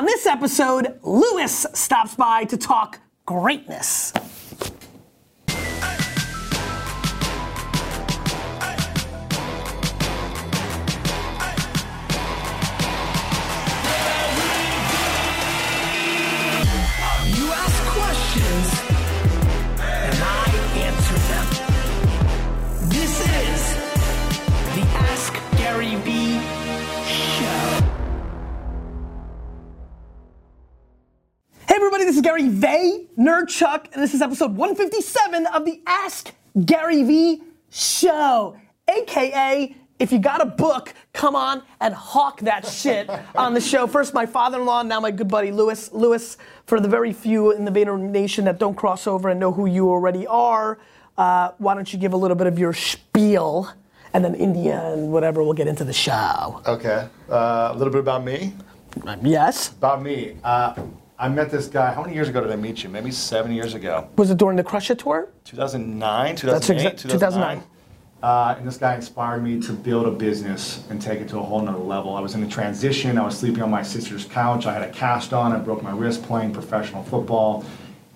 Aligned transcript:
On 0.00 0.06
this 0.06 0.24
episode, 0.24 0.98
Lewis 1.02 1.66
stops 1.74 2.14
by 2.14 2.44
to 2.44 2.56
talk 2.56 3.00
greatness. 3.26 4.14
Is 32.20 32.24
Gary 32.24 32.48
Vay, 32.48 33.06
Nerd 33.18 33.48
Chuck, 33.48 33.88
and 33.94 34.02
this 34.02 34.12
is 34.12 34.20
episode 34.20 34.54
157 34.54 35.46
of 35.46 35.64
the 35.64 35.80
Ask 35.86 36.32
Gary 36.66 37.02
Vee 37.02 37.42
Show. 37.70 38.58
AKA, 38.88 39.74
if 39.98 40.12
you 40.12 40.18
got 40.18 40.42
a 40.42 40.44
book, 40.44 40.92
come 41.14 41.34
on 41.34 41.62
and 41.80 41.94
hawk 41.94 42.40
that 42.40 42.66
shit 42.66 43.08
on 43.34 43.54
the 43.54 43.60
show. 43.60 43.86
First, 43.86 44.12
my 44.12 44.26
father-in-law, 44.26 44.82
now 44.82 45.00
my 45.00 45.10
good 45.10 45.28
buddy 45.28 45.50
Lewis. 45.50 45.92
Lewis, 45.92 46.36
for 46.66 46.78
the 46.78 46.88
very 46.88 47.14
few 47.14 47.52
in 47.52 47.64
the 47.64 47.70
Vayner 47.70 47.98
Nation 47.98 48.44
that 48.44 48.58
don't 48.58 48.74
cross 48.74 49.06
over 49.06 49.30
and 49.30 49.40
know 49.40 49.52
who 49.52 49.64
you 49.64 49.88
already 49.88 50.26
are, 50.26 50.78
uh, 51.16 51.52
why 51.56 51.74
don't 51.74 51.90
you 51.90 51.98
give 51.98 52.12
a 52.12 52.18
little 52.18 52.36
bit 52.36 52.46
of 52.46 52.58
your 52.58 52.74
spiel, 52.74 53.72
and 54.12 54.22
then 54.22 54.34
India 54.34 54.92
and 54.92 55.10
whatever, 55.10 55.42
we'll 55.42 55.54
get 55.54 55.68
into 55.68 55.84
the 55.84 55.92
show. 55.92 56.60
Okay. 56.66 57.08
Uh, 57.30 57.70
a 57.72 57.76
little 57.78 57.92
bit 57.92 58.00
about 58.00 58.24
me. 58.24 58.52
Yes? 59.22 59.70
About 59.70 60.02
me. 60.02 60.36
Uh, 60.44 60.74
I 61.20 61.28
met 61.28 61.50
this 61.50 61.66
guy. 61.66 61.92
How 61.92 62.00
many 62.00 62.14
years 62.14 62.30
ago 62.30 62.40
did 62.40 62.50
I 62.50 62.56
meet 62.56 62.82
you? 62.82 62.88
Maybe 62.88 63.10
seven 63.10 63.52
years 63.52 63.74
ago. 63.74 64.08
Was 64.16 64.30
it 64.30 64.38
during 64.38 64.56
the 64.56 64.64
Crush 64.64 64.90
It 64.90 65.00
tour? 65.00 65.28
2009, 65.44 66.36
That's 66.36 66.66
2008, 66.66 66.96
exa- 66.96 67.10
2009. 67.10 67.62
Uh, 68.22 68.54
and 68.56 68.66
this 68.66 68.78
guy 68.78 68.94
inspired 68.94 69.42
me 69.42 69.60
to 69.60 69.72
build 69.74 70.06
a 70.06 70.10
business 70.10 70.82
and 70.88 71.00
take 71.00 71.20
it 71.20 71.28
to 71.28 71.38
a 71.38 71.42
whole 71.42 71.60
nother 71.60 71.78
level. 71.78 72.16
I 72.16 72.20
was 72.20 72.34
in 72.34 72.42
a 72.42 72.48
transition. 72.48 73.18
I 73.18 73.24
was 73.24 73.38
sleeping 73.38 73.62
on 73.62 73.70
my 73.70 73.82
sister's 73.82 74.24
couch. 74.24 74.64
I 74.64 74.72
had 74.72 74.82
a 74.82 74.90
cast 74.92 75.34
on. 75.34 75.52
I 75.52 75.58
broke 75.58 75.82
my 75.82 75.90
wrist 75.92 76.22
playing 76.22 76.54
professional 76.54 77.02
football. 77.04 77.66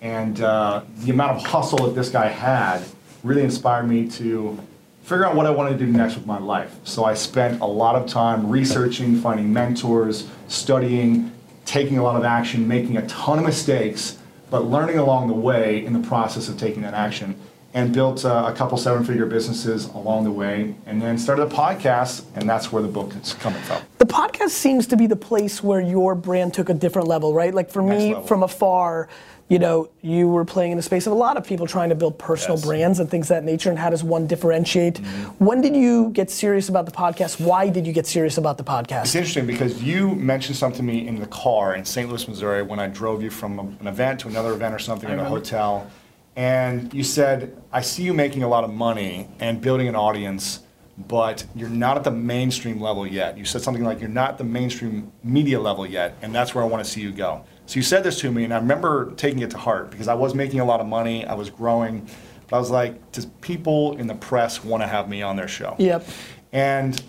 And 0.01 0.41
uh, 0.41 0.81
the 0.97 1.11
amount 1.11 1.37
of 1.37 1.45
hustle 1.45 1.85
that 1.85 1.93
this 1.93 2.09
guy 2.09 2.27
had 2.27 2.81
really 3.23 3.43
inspired 3.43 3.87
me 3.87 4.07
to 4.11 4.57
figure 5.03 5.25
out 5.27 5.35
what 5.35 5.45
I 5.45 5.51
wanted 5.51 5.77
to 5.77 5.85
do 5.85 5.91
next 5.91 6.15
with 6.15 6.25
my 6.25 6.39
life. 6.39 6.75
So 6.85 7.05
I 7.05 7.13
spent 7.13 7.61
a 7.61 7.65
lot 7.65 7.95
of 7.95 8.07
time 8.07 8.49
researching, 8.49 9.15
finding 9.15 9.53
mentors, 9.53 10.27
studying, 10.47 11.31
taking 11.65 11.97
a 11.97 12.03
lot 12.03 12.15
of 12.15 12.23
action, 12.23 12.67
making 12.67 12.97
a 12.97 13.05
ton 13.07 13.39
of 13.39 13.45
mistakes, 13.45 14.17
but 14.49 14.65
learning 14.65 14.97
along 14.97 15.27
the 15.27 15.33
way 15.33 15.83
in 15.83 15.93
the 15.93 16.07
process 16.07 16.47
of 16.47 16.57
taking 16.57 16.83
that 16.83 16.93
action. 16.93 17.35
And 17.75 17.93
built 17.93 18.23
uh, 18.23 18.45
a 18.47 18.53
couple 18.55 18.77
seven 18.77 19.03
figure 19.03 19.25
businesses 19.25 19.87
along 19.87 20.23
the 20.23 20.31
way, 20.31 20.75
and 20.85 21.01
then 21.01 21.17
started 21.17 21.43
a 21.43 21.49
podcast, 21.49 22.23
and 22.33 22.47
that's 22.49 22.71
where 22.71 22.81
the 22.81 22.87
book 22.87 23.13
is 23.21 23.33
coming 23.33 23.61
from. 23.63 23.81
The 23.97 24.05
podcast 24.05 24.51
seems 24.51 24.87
to 24.87 24.95
be 24.95 25.07
the 25.07 25.17
place 25.17 25.61
where 25.61 25.81
your 25.81 26.15
brand 26.15 26.53
took 26.53 26.69
a 26.69 26.73
different 26.73 27.09
level, 27.09 27.33
right? 27.33 27.53
Like 27.53 27.69
for 27.69 27.81
Next 27.81 27.99
me, 28.01 28.07
level. 28.13 28.27
from 28.27 28.43
afar, 28.43 29.09
you 29.49 29.59
know, 29.59 29.89
you 30.01 30.29
were 30.29 30.45
playing 30.45 30.71
in 30.71 30.77
the 30.77 30.83
space 30.83 31.05
of 31.05 31.11
a 31.11 31.15
lot 31.17 31.35
of 31.35 31.43
people 31.45 31.67
trying 31.67 31.89
to 31.89 31.95
build 31.95 32.17
personal 32.17 32.55
Yes. 32.57 32.65
brands 32.65 32.99
and 33.01 33.11
things 33.11 33.25
of 33.29 33.35
that 33.35 33.43
nature, 33.43 33.69
and 33.69 33.77
how 33.77 33.89
does 33.89 34.05
one 34.05 34.25
differentiate? 34.25 34.95
Mm-hmm. 35.01 35.43
When 35.45 35.59
did 35.59 35.75
you 35.75 36.11
get 36.11 36.31
serious 36.31 36.69
about 36.69 36.85
the 36.85 36.93
podcast? 36.93 37.41
Why 37.41 37.67
did 37.67 37.85
you 37.85 37.91
get 37.91 38.07
serious 38.07 38.37
about 38.37 38.57
the 38.57 38.63
podcast? 38.63 39.01
It's 39.03 39.15
interesting 39.15 39.45
because 39.45 39.83
you 39.83 40.15
mentioned 40.15 40.55
something 40.55 40.77
to 40.77 40.83
me 40.83 41.07
in 41.09 41.19
the 41.19 41.27
car 41.27 41.75
in 41.75 41.83
St. 41.83 42.07
Louis, 42.07 42.25
Missouri, 42.25 42.63
when 42.63 42.79
I 42.79 42.87
drove 42.87 43.21
you 43.21 43.29
from 43.29 43.59
an 43.81 43.87
event 43.87 44.21
to 44.21 44.29
another 44.29 44.53
event 44.53 44.73
or 44.73 44.79
something 44.79 45.09
in 45.09 45.19
a 45.19 45.25
hotel. 45.25 45.91
And 46.35 46.93
you 46.93 47.03
said, 47.03 47.61
I 47.71 47.81
see 47.81 48.03
you 48.03 48.13
making 48.13 48.43
a 48.43 48.47
lot 48.47 48.63
of 48.63 48.73
money 48.73 49.29
and 49.39 49.61
building 49.61 49.87
an 49.87 49.95
audience, 49.95 50.59
but 50.97 51.45
you're 51.55 51.69
not 51.69 51.97
at 51.97 52.03
the 52.03 52.11
mainstream 52.11 52.81
level 52.81 53.07
yet. 53.07 53.37
You 53.37 53.45
said 53.45 53.61
something 53.61 53.83
like, 53.83 53.99
You're 53.99 54.09
not 54.09 54.31
at 54.31 54.37
the 54.37 54.43
mainstream 54.43 55.11
media 55.23 55.59
level 55.59 55.85
yet, 55.85 56.17
and 56.21 56.35
that's 56.35 56.53
where 56.53 56.63
I 56.63 56.67
want 56.67 56.83
to 56.83 56.89
see 56.89 57.01
you 57.01 57.11
go. 57.11 57.45
So 57.67 57.77
you 57.77 57.83
said 57.83 58.03
this 58.03 58.19
to 58.19 58.31
me, 58.31 58.43
and 58.43 58.53
I 58.53 58.57
remember 58.57 59.13
taking 59.15 59.39
it 59.39 59.49
to 59.51 59.57
heart 59.57 59.91
because 59.91 60.07
I 60.07 60.13
was 60.13 60.35
making 60.35 60.59
a 60.59 60.65
lot 60.65 60.81
of 60.81 60.87
money, 60.87 61.25
I 61.25 61.33
was 61.33 61.49
growing, 61.49 62.07
but 62.49 62.57
I 62.57 62.59
was 62.59 62.69
like, 62.69 63.11
Does 63.13 63.27
people 63.41 63.97
in 63.97 64.07
the 64.07 64.15
press 64.15 64.63
want 64.63 64.83
to 64.83 64.87
have 64.87 65.07
me 65.07 65.21
on 65.21 65.37
their 65.37 65.47
show? 65.47 65.75
Yep. 65.79 66.05
And 66.51 67.01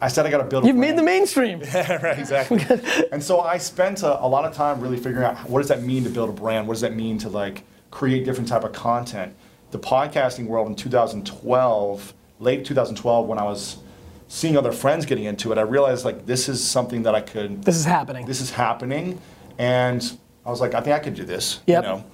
I 0.00 0.08
said, 0.08 0.26
I 0.26 0.30
got 0.30 0.38
to 0.38 0.44
build 0.44 0.64
a 0.64 0.66
You've 0.66 0.76
made 0.76 0.96
the 0.98 1.02
mainstream. 1.02 1.62
Yeah, 1.72 1.92
right, 2.04 2.18
exactly. 2.18 2.62
and 3.12 3.22
so 3.22 3.40
I 3.40 3.56
spent 3.56 4.02
a, 4.02 4.22
a 4.22 4.28
lot 4.28 4.44
of 4.44 4.54
time 4.54 4.80
really 4.80 4.98
figuring 4.98 5.24
out 5.24 5.48
what 5.48 5.60
does 5.60 5.68
that 5.68 5.82
mean 5.82 6.04
to 6.04 6.10
build 6.10 6.28
a 6.28 6.32
brand? 6.32 6.68
What 6.68 6.74
does 6.74 6.82
that 6.82 6.94
mean 6.94 7.16
to 7.18 7.30
like 7.30 7.64
create 7.94 8.24
different 8.24 8.48
type 8.48 8.64
of 8.64 8.72
content? 8.72 9.34
The 9.70 9.78
podcasting 9.78 10.46
world 10.46 10.68
in 10.68 10.74
2012, 10.74 12.14
late 12.40 12.64
2012, 12.64 13.26
when 13.26 13.38
I 13.38 13.44
was 13.44 13.78
seeing 14.28 14.56
other 14.56 14.72
friends 14.72 15.06
getting 15.06 15.24
into 15.24 15.52
it, 15.52 15.58
I 15.58 15.62
realized 15.62 16.04
like 16.04 16.26
this 16.26 16.48
is 16.48 16.62
something 16.62 17.04
that 17.04 17.14
I 17.14 17.20
could. 17.20 17.62
This 17.62 17.76
is 17.76 17.84
happening. 17.84 18.26
This 18.26 18.40
is 18.40 18.50
happening, 18.50 19.20
and 19.58 20.18
I 20.44 20.50
was 20.50 20.60
like, 20.60 20.74
I 20.74 20.80
think 20.80 20.96
I 20.96 20.98
could 20.98 21.14
do 21.14 21.24
this. 21.24 21.60
Yep. 21.66 21.82
You 21.82 21.88
know, 21.88 22.04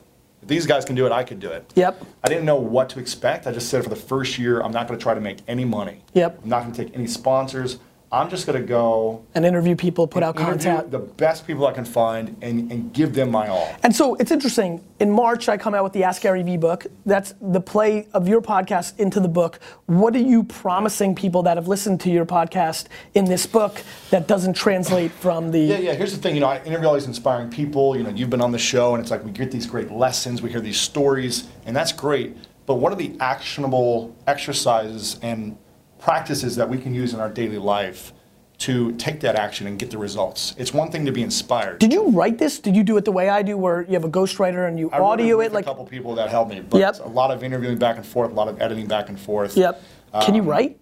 if 0.42 0.48
these 0.48 0.66
guys 0.66 0.84
can 0.84 0.94
do 0.94 1.06
it, 1.06 1.12
I 1.12 1.24
could 1.24 1.40
do 1.40 1.48
it. 1.50 1.72
Yep. 1.74 2.04
I 2.22 2.28
didn't 2.28 2.44
know 2.44 2.56
what 2.56 2.90
to 2.90 3.00
expect. 3.00 3.46
I 3.46 3.52
just 3.52 3.68
said 3.68 3.82
for 3.82 3.90
the 3.90 3.96
first 3.96 4.38
year, 4.38 4.60
I'm 4.60 4.72
not 4.72 4.86
going 4.86 4.98
to 4.98 5.02
try 5.02 5.14
to 5.14 5.20
make 5.20 5.38
any 5.48 5.64
money. 5.64 6.02
Yep. 6.12 6.40
I'm 6.42 6.48
not 6.48 6.62
going 6.62 6.74
to 6.74 6.84
take 6.84 6.94
any 6.94 7.06
sponsors. 7.06 7.78
I'm 8.12 8.28
just 8.28 8.44
going 8.44 8.60
to 8.60 8.66
go 8.66 9.24
And 9.34 9.46
interview 9.46 9.76
people, 9.76 10.08
put 10.08 10.24
out 10.24 10.34
content. 10.34 10.90
the 10.90 10.98
best 10.98 11.46
people 11.46 11.64
I 11.66 11.72
can 11.72 11.84
find 11.84 12.36
and, 12.42 12.70
and 12.72 12.92
give 12.92 13.14
them 13.14 13.30
my 13.30 13.46
all. 13.46 13.72
And 13.84 13.94
so 13.94 14.16
it's 14.16 14.32
interesting. 14.32 14.84
In 14.98 15.12
March, 15.12 15.48
I 15.48 15.56
come 15.56 15.74
out 15.76 15.84
with 15.84 15.92
the 15.92 16.02
Ask 16.02 16.22
Gary 16.22 16.42
Vee 16.42 16.56
book. 16.56 16.86
That's 17.06 17.34
the 17.40 17.60
play 17.60 18.08
of 18.12 18.26
your 18.26 18.42
podcast 18.42 18.98
into 18.98 19.20
the 19.20 19.28
book. 19.28 19.60
What 19.86 20.16
are 20.16 20.20
you 20.20 20.42
promising 20.42 21.14
people 21.14 21.44
that 21.44 21.56
have 21.56 21.68
listened 21.68 22.00
to 22.00 22.10
your 22.10 22.26
podcast 22.26 22.86
in 23.14 23.26
this 23.26 23.46
book 23.46 23.80
that 24.10 24.26
doesn't 24.26 24.54
translate 24.54 25.12
from 25.12 25.52
the? 25.52 25.60
Yeah, 25.60 25.78
yeah. 25.78 25.94
Here's 25.94 26.12
the 26.12 26.20
thing. 26.20 26.34
You 26.34 26.40
know, 26.40 26.48
I 26.48 26.60
interview 26.64 26.88
all 26.88 26.94
these 26.94 27.06
inspiring 27.06 27.48
people. 27.48 27.96
You 27.96 28.02
know, 28.02 28.10
you've 28.10 28.30
been 28.30 28.42
on 28.42 28.50
the 28.50 28.58
show, 28.58 28.94
and 28.94 29.00
it's 29.00 29.12
like 29.12 29.24
we 29.24 29.30
get 29.30 29.52
these 29.52 29.66
great 29.66 29.90
lessons, 29.92 30.42
we 30.42 30.50
hear 30.50 30.60
these 30.60 30.80
stories, 30.80 31.46
and 31.64 31.76
that's 31.76 31.92
great. 31.92 32.36
But 32.66 32.74
what 32.74 32.92
are 32.92 32.96
the 32.96 33.16
actionable 33.20 34.16
exercises 34.26 35.18
and 35.22 35.56
practices 36.00 36.56
that 36.56 36.68
we 36.68 36.78
can 36.78 36.94
use 36.94 37.14
in 37.14 37.20
our 37.20 37.28
daily 37.30 37.58
life 37.58 38.12
to 38.58 38.92
take 38.92 39.20
that 39.20 39.36
action 39.36 39.66
and 39.66 39.78
get 39.78 39.90
the 39.90 39.98
results? 39.98 40.54
It's 40.58 40.74
one 40.74 40.90
thing 40.90 41.06
to 41.06 41.12
be 41.12 41.22
inspired. 41.22 41.78
Did 41.78 41.92
you 41.92 42.08
write 42.10 42.38
this? 42.38 42.58
Did 42.58 42.76
you 42.76 42.82
do 42.82 42.96
it 42.96 43.04
the 43.04 43.12
way 43.12 43.28
I 43.28 43.42
do, 43.42 43.56
where 43.56 43.82
you 43.82 43.94
have 43.94 44.04
a 44.04 44.10
ghostwriter 44.10 44.68
and 44.68 44.78
you 44.78 44.90
I 44.90 44.98
audio 44.98 45.40
it? 45.40 45.52
Like, 45.52 45.64
a 45.64 45.68
couple 45.68 45.86
people 45.86 46.14
that 46.16 46.28
helped 46.28 46.50
me, 46.50 46.60
but 46.60 46.78
Yep. 46.78 47.00
a 47.04 47.08
lot 47.08 47.30
of 47.30 47.42
interviewing 47.42 47.78
back 47.78 47.96
and 47.96 48.04
forth, 48.04 48.30
a 48.30 48.34
lot 48.34 48.48
of 48.48 48.60
editing 48.60 48.86
back 48.86 49.08
and 49.08 49.18
forth. 49.18 49.56
yep. 49.56 49.82
Can 50.22 50.34
you 50.34 50.42
Um, 50.42 50.48
write? 50.48 50.76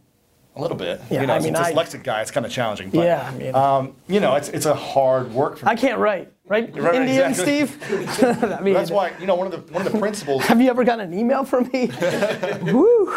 A 0.57 0.61
little 0.61 0.77
bit. 0.77 1.01
Yeah, 1.09 1.21
you 1.21 1.27
know, 1.29 1.35
I 1.35 1.37
as 1.37 1.45
mean, 1.45 1.55
a 1.55 1.61
I- 1.61 1.73
dyslexic 1.73 2.03
guy, 2.03 2.21
it's 2.21 2.33
kind 2.33 2.45
of 2.45 2.51
challenging. 2.51 2.91
But, 2.91 3.05
Yeah, 3.05 3.31
I 3.33 3.39
mean- 3.39 3.55
um, 3.55 3.93
you 4.09 4.19
know, 4.19 4.35
it's 4.35 4.49
it's 4.49 4.67
a 4.67 4.75
hard 4.75 5.33
work 5.33 5.57
for 5.59 5.67
me. 5.67 5.71
I 5.71 5.77
can't 5.77 6.01
write, 6.01 6.33
right? 6.49 6.75
Right, 6.77 6.97
Indian 6.97 7.31
exactly. 7.31 7.67
Steve. 7.67 8.43
I 8.59 8.61
mean, 8.61 8.75
That's 8.75 8.91
why 8.91 9.13
you 9.21 9.27
know 9.29 9.37
one 9.37 9.47
of 9.47 9.53
the 9.53 9.73
one 9.73 9.87
of 9.87 9.93
the 9.93 9.99
principles 10.01 10.43
Have 10.47 10.61
you 10.61 10.69
ever 10.69 10.83
gotten 10.83 11.13
an 11.13 11.17
email 11.17 11.45
from 11.45 11.71
me? 11.73 11.93
Woo. 12.73 13.08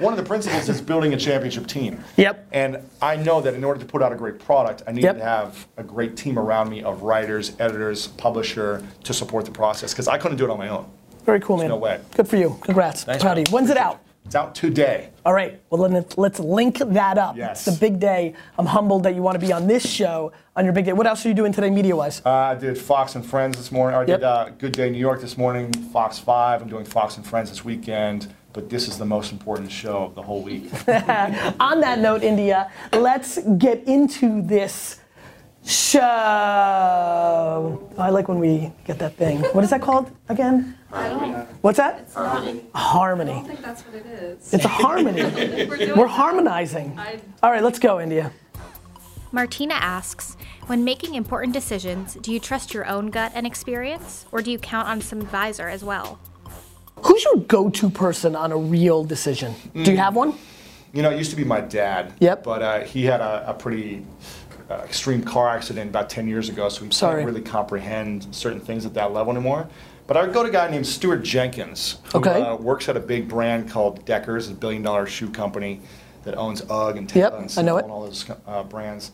One 0.00 0.12
of 0.12 0.16
the 0.16 0.24
principles 0.24 0.68
is 0.68 0.80
building 0.80 1.12
a 1.14 1.16
championship 1.16 1.66
team. 1.66 2.02
Yep. 2.16 2.48
And 2.52 2.78
I 3.02 3.16
know 3.16 3.40
that 3.40 3.54
in 3.54 3.62
order 3.64 3.78
to 3.80 3.86
put 3.86 4.02
out 4.02 4.12
a 4.12 4.16
great 4.16 4.38
product, 4.38 4.82
I 4.86 4.92
need 4.92 5.04
Yep. 5.04 5.18
to 5.18 5.24
have 5.24 5.66
a 5.76 5.82
great 5.82 6.16
team 6.16 6.38
around 6.38 6.68
me 6.70 6.82
of 6.82 7.02
writers, 7.02 7.52
editors, 7.58 8.08
publisher 8.08 8.82
to 9.04 9.12
support 9.14 9.44
the 9.44 9.50
process 9.52 9.92
because 9.92 10.08
I 10.08 10.18
couldn't 10.18 10.38
do 10.38 10.44
it 10.44 10.50
on 10.50 10.58
my 10.58 10.68
own. 10.68 10.86
Very 11.26 11.40
cool, 11.40 11.58
man. 11.58 11.68
no 11.68 11.76
way. 11.76 12.00
Good 12.16 12.26
for 12.28 12.36
you. 12.36 12.58
Congrats. 12.62 13.04
Thanks, 13.04 13.22
Proud 13.22 13.36
man. 13.36 13.42
of 13.42 13.48
you. 13.48 13.54
When's 13.54 13.70
it 13.70 13.76
out? 13.76 14.00
It's 14.26 14.34
out 14.34 14.54
today. 14.54 15.08
All 15.24 15.32
right. 15.32 15.60
Well, 15.70 15.82
then 15.82 15.92
let's- 15.92 16.16
let's 16.18 16.38
link 16.40 16.78
that 16.78 17.18
up. 17.18 17.36
Yes. 17.36 17.66
It's 17.66 17.76
the 17.76 17.80
big 17.80 17.98
day. 17.98 18.34
I'm 18.58 18.66
humbled 18.66 19.02
that 19.02 19.14
you 19.14 19.22
want 19.22 19.38
to 19.40 19.44
be 19.44 19.52
on 19.52 19.66
this 19.66 19.84
show 19.84 20.32
on 20.56 20.64
your 20.64 20.72
big 20.72 20.84
day. 20.84 20.92
What 20.92 21.06
else 21.06 21.24
are 21.24 21.28
you 21.28 21.34
doing 21.34 21.52
today, 21.52 21.68
media-wise? 21.70 22.22
Uh, 22.24 22.30
I 22.30 22.54
did 22.54 22.78
Fox 22.78 23.14
and 23.16 23.24
Friends 23.26 23.56
this 23.56 23.72
morning. 23.72 23.96
I 23.96 24.00
Yep. 24.00 24.06
did 24.06 24.24
uh, 24.24 24.48
Good 24.58 24.72
Day 24.72 24.88
New 24.90 24.98
York 24.98 25.20
this 25.20 25.36
morning, 25.36 25.72
Fox 25.72 26.18
5. 26.18 26.62
I'm 26.62 26.68
doing 26.68 26.84
Fox 26.84 27.16
and 27.16 27.26
Friends 27.26 27.50
this 27.50 27.64
weekend. 27.64 28.28
But 28.52 28.68
this 28.68 28.88
is 28.88 28.98
the 28.98 29.04
most 29.04 29.30
important 29.32 29.70
show 29.70 30.04
of 30.04 30.14
the 30.14 30.22
whole 30.22 30.42
week. 30.42 30.64
on 31.60 31.80
that 31.80 31.98
note, 32.00 32.22
India, 32.22 32.70
let's 32.92 33.38
get 33.58 33.84
into 33.86 34.42
this 34.42 35.00
show. 35.64 36.00
I 37.98 38.10
like 38.10 38.28
when 38.28 38.38
we 38.40 38.72
get 38.84 38.98
that 38.98 39.14
thing. 39.16 39.40
What 39.52 39.62
is 39.62 39.70
that 39.70 39.82
called 39.82 40.10
again? 40.28 40.76
I 40.92 41.08
don't, 41.10 41.46
What's 41.62 41.76
that? 41.76 42.00
it's 42.00 42.14
not, 42.16 42.42
I 42.42 42.52
don't 43.14 43.46
think 43.46 43.62
that's 43.62 43.82
what 43.82 43.94
it 43.94 44.06
is. 44.06 44.52
It's 44.52 44.64
a 44.64 44.68
harmony. 44.68 45.22
We're 45.68 45.94
We're 45.94 46.06
harmonizing. 46.08 46.98
I- 46.98 47.20
All 47.42 47.50
right, 47.50 47.62
let's 47.62 47.78
go, 47.78 48.00
India. 48.00 48.32
Martina 49.32 49.74
asks, 49.74 50.36
when 50.66 50.82
making 50.82 51.14
important 51.14 51.52
decisions, 51.52 52.14
do 52.14 52.32
you 52.32 52.40
trust 52.40 52.74
your 52.74 52.84
own 52.86 53.10
gut 53.10 53.30
and 53.34 53.46
experience, 53.46 54.26
or 54.32 54.42
do 54.42 54.50
you 54.50 54.58
count 54.58 54.88
on 54.88 55.00
some 55.00 55.20
advisor 55.20 55.68
as 55.68 55.84
well? 55.84 56.18
Who's 57.02 57.24
your 57.24 57.36
go-to 57.36 57.90
person 57.90 58.36
on 58.36 58.52
a 58.52 58.56
real 58.56 59.04
decision? 59.04 59.54
Do 59.74 59.90
you 59.90 59.96
have 59.98 60.14
one? 60.16 60.34
You 60.92 61.02
know, 61.02 61.10
it 61.10 61.18
used 61.18 61.30
to 61.30 61.36
be 61.36 61.44
my 61.44 61.60
dad. 61.60 62.12
Yep. 62.20 62.42
But 62.44 62.62
uh, 62.62 62.80
he 62.80 63.04
had 63.04 63.20
a, 63.20 63.50
a 63.50 63.54
pretty 63.54 64.04
uh, 64.70 64.74
extreme 64.84 65.22
car 65.22 65.48
accident 65.48 65.88
about 65.90 66.10
10 66.10 66.26
years 66.28 66.48
ago, 66.48 66.68
so 66.68 66.84
we 66.84 66.90
Sorry. 66.90 67.22
can't 67.22 67.26
really 67.26 67.42
comprehend 67.42 68.26
certain 68.34 68.60
things 68.60 68.84
at 68.86 68.94
that 68.94 69.12
level 69.12 69.32
anymore. 69.32 69.68
But 70.06 70.16
I 70.16 70.22
would 70.22 70.32
go 70.34 70.42
to 70.42 70.48
a 70.48 70.52
guy 70.52 70.68
named 70.68 70.86
Stuart 70.86 71.22
Jenkins, 71.22 71.98
who 72.12 72.18
Okay. 72.18 72.42
uh, 72.42 72.56
works 72.56 72.88
at 72.88 72.96
a 72.96 73.00
big 73.00 73.28
brand 73.28 73.70
called 73.70 74.04
Deckers, 74.04 74.48
a 74.50 74.54
billion 74.54 74.82
dollar 74.82 75.06
shoe 75.06 75.30
company 75.30 75.80
that 76.24 76.34
owns 76.36 76.62
UGG 76.68 76.96
and 76.96 77.14
Yep, 77.14 77.32
and 77.32 77.38
I 77.38 77.42
know 77.42 77.48
Sandal 77.48 77.78
it. 77.78 77.82
and 77.84 77.92
all 77.92 78.04
those 78.04 78.26
uh, 78.46 78.62
brands. 78.64 79.12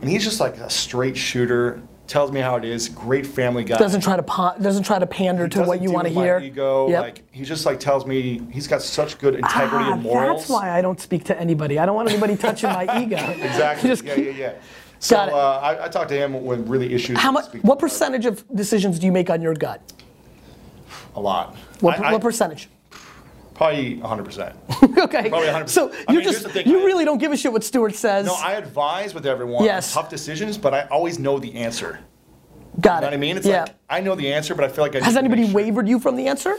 And 0.00 0.08
he's 0.08 0.24
just 0.24 0.40
like 0.40 0.56
a 0.56 0.70
straight 0.70 1.16
shooter, 1.16 1.82
tells 2.08 2.32
me 2.32 2.40
how 2.40 2.56
it 2.56 2.64
is, 2.64 2.88
great 2.88 3.26
family 3.26 3.62
guy. 3.62 3.76
Doesn't 3.78 4.00
try 4.00 4.16
to 4.16 4.54
doesn't 4.60 4.82
try 4.82 4.98
to 4.98 5.06
pander 5.06 5.46
to 5.48 5.62
what 5.62 5.80
you 5.82 5.92
want 5.92 6.06
to 6.08 6.12
hear. 6.12 6.38
Ego, 6.40 6.88
Yep. 6.88 7.02
like 7.02 7.22
he 7.30 7.44
just 7.44 7.66
like 7.66 7.78
tells 7.78 8.06
me 8.06 8.40
he's 8.50 8.66
got 8.66 8.82
such 8.82 9.18
good 9.18 9.34
integrity 9.34 9.84
ah, 9.84 9.92
and 9.92 10.02
morals. 10.02 10.40
That's 10.42 10.50
why 10.50 10.70
I 10.70 10.80
don't 10.82 11.00
speak 11.00 11.24
to 11.24 11.38
anybody. 11.38 11.78
I 11.78 11.86
don't 11.86 11.94
want 11.94 12.08
anybody 12.10 12.36
touching 12.36 12.70
my 12.70 12.84
ego. 13.02 13.16
Exactly. 13.16 13.90
Just 13.90 14.04
yeah, 14.04 14.14
yeah, 14.16 14.30
yeah. 14.30 14.52
So 15.00 15.14
Got 15.14 15.28
it. 15.28 15.34
uh, 15.34 15.58
I, 15.60 15.84
I 15.84 15.88
talk 15.88 16.08
to 16.08 16.14
him 16.14 16.44
when 16.44 16.66
really 16.66 16.92
issues. 16.92 17.18
How 17.18 17.30
much? 17.30 17.52
What 17.62 17.78
percentage 17.78 18.26
of 18.26 18.44
decisions 18.54 18.98
do 18.98 19.06
you 19.06 19.12
make 19.12 19.30
on 19.30 19.40
your 19.40 19.54
gut? 19.54 19.80
A 21.14 21.20
lot. 21.20 21.54
What, 21.80 22.00
I- 22.00 22.12
what 22.12 22.22
percentage? 22.22 22.68
Probably 23.58 23.96
100. 23.96 24.24
percent 24.24 24.56
okay. 24.98 25.28
Probably 25.28 25.48
100%. 25.48 25.68
So 25.68 25.92
I 26.08 26.14
mean, 26.14 26.22
just, 26.22 26.54
you 26.64 26.86
really 26.86 27.04
don't 27.04 27.18
give 27.18 27.32
a 27.32 27.36
shit 27.36 27.52
what 27.52 27.64
Stewart 27.64 27.94
says. 27.94 28.24
No, 28.26 28.34
I 28.36 28.52
advise 28.52 29.12
with 29.14 29.26
everyone 29.26 29.64
Yes. 29.64 29.94
on 29.96 30.02
tough 30.04 30.10
decisions, 30.10 30.56
but 30.56 30.72
I 30.72 30.82
always 30.92 31.18
know 31.18 31.38
the 31.40 31.52
answer. 31.56 31.98
Got 32.80 32.96
You 32.96 33.00
know 33.00 33.06
it. 33.08 33.10
what 33.10 33.14
I 33.14 33.16
mean? 33.16 33.36
It's 33.36 33.46
yeah. 33.46 33.62
like 33.62 33.74
I 33.90 34.00
know 34.00 34.14
the 34.14 34.32
answer, 34.32 34.54
but 34.54 34.64
I 34.64 34.68
feel 34.68 34.84
like 34.84 34.94
I 34.94 35.00
Has 35.00 35.14
need 35.16 35.22
to 35.22 35.28
make 35.28 35.32
anybody 35.38 35.46
sure- 35.52 35.56
wavered 35.56 35.88
you 35.88 35.98
from 35.98 36.14
the 36.16 36.28
answer? 36.28 36.56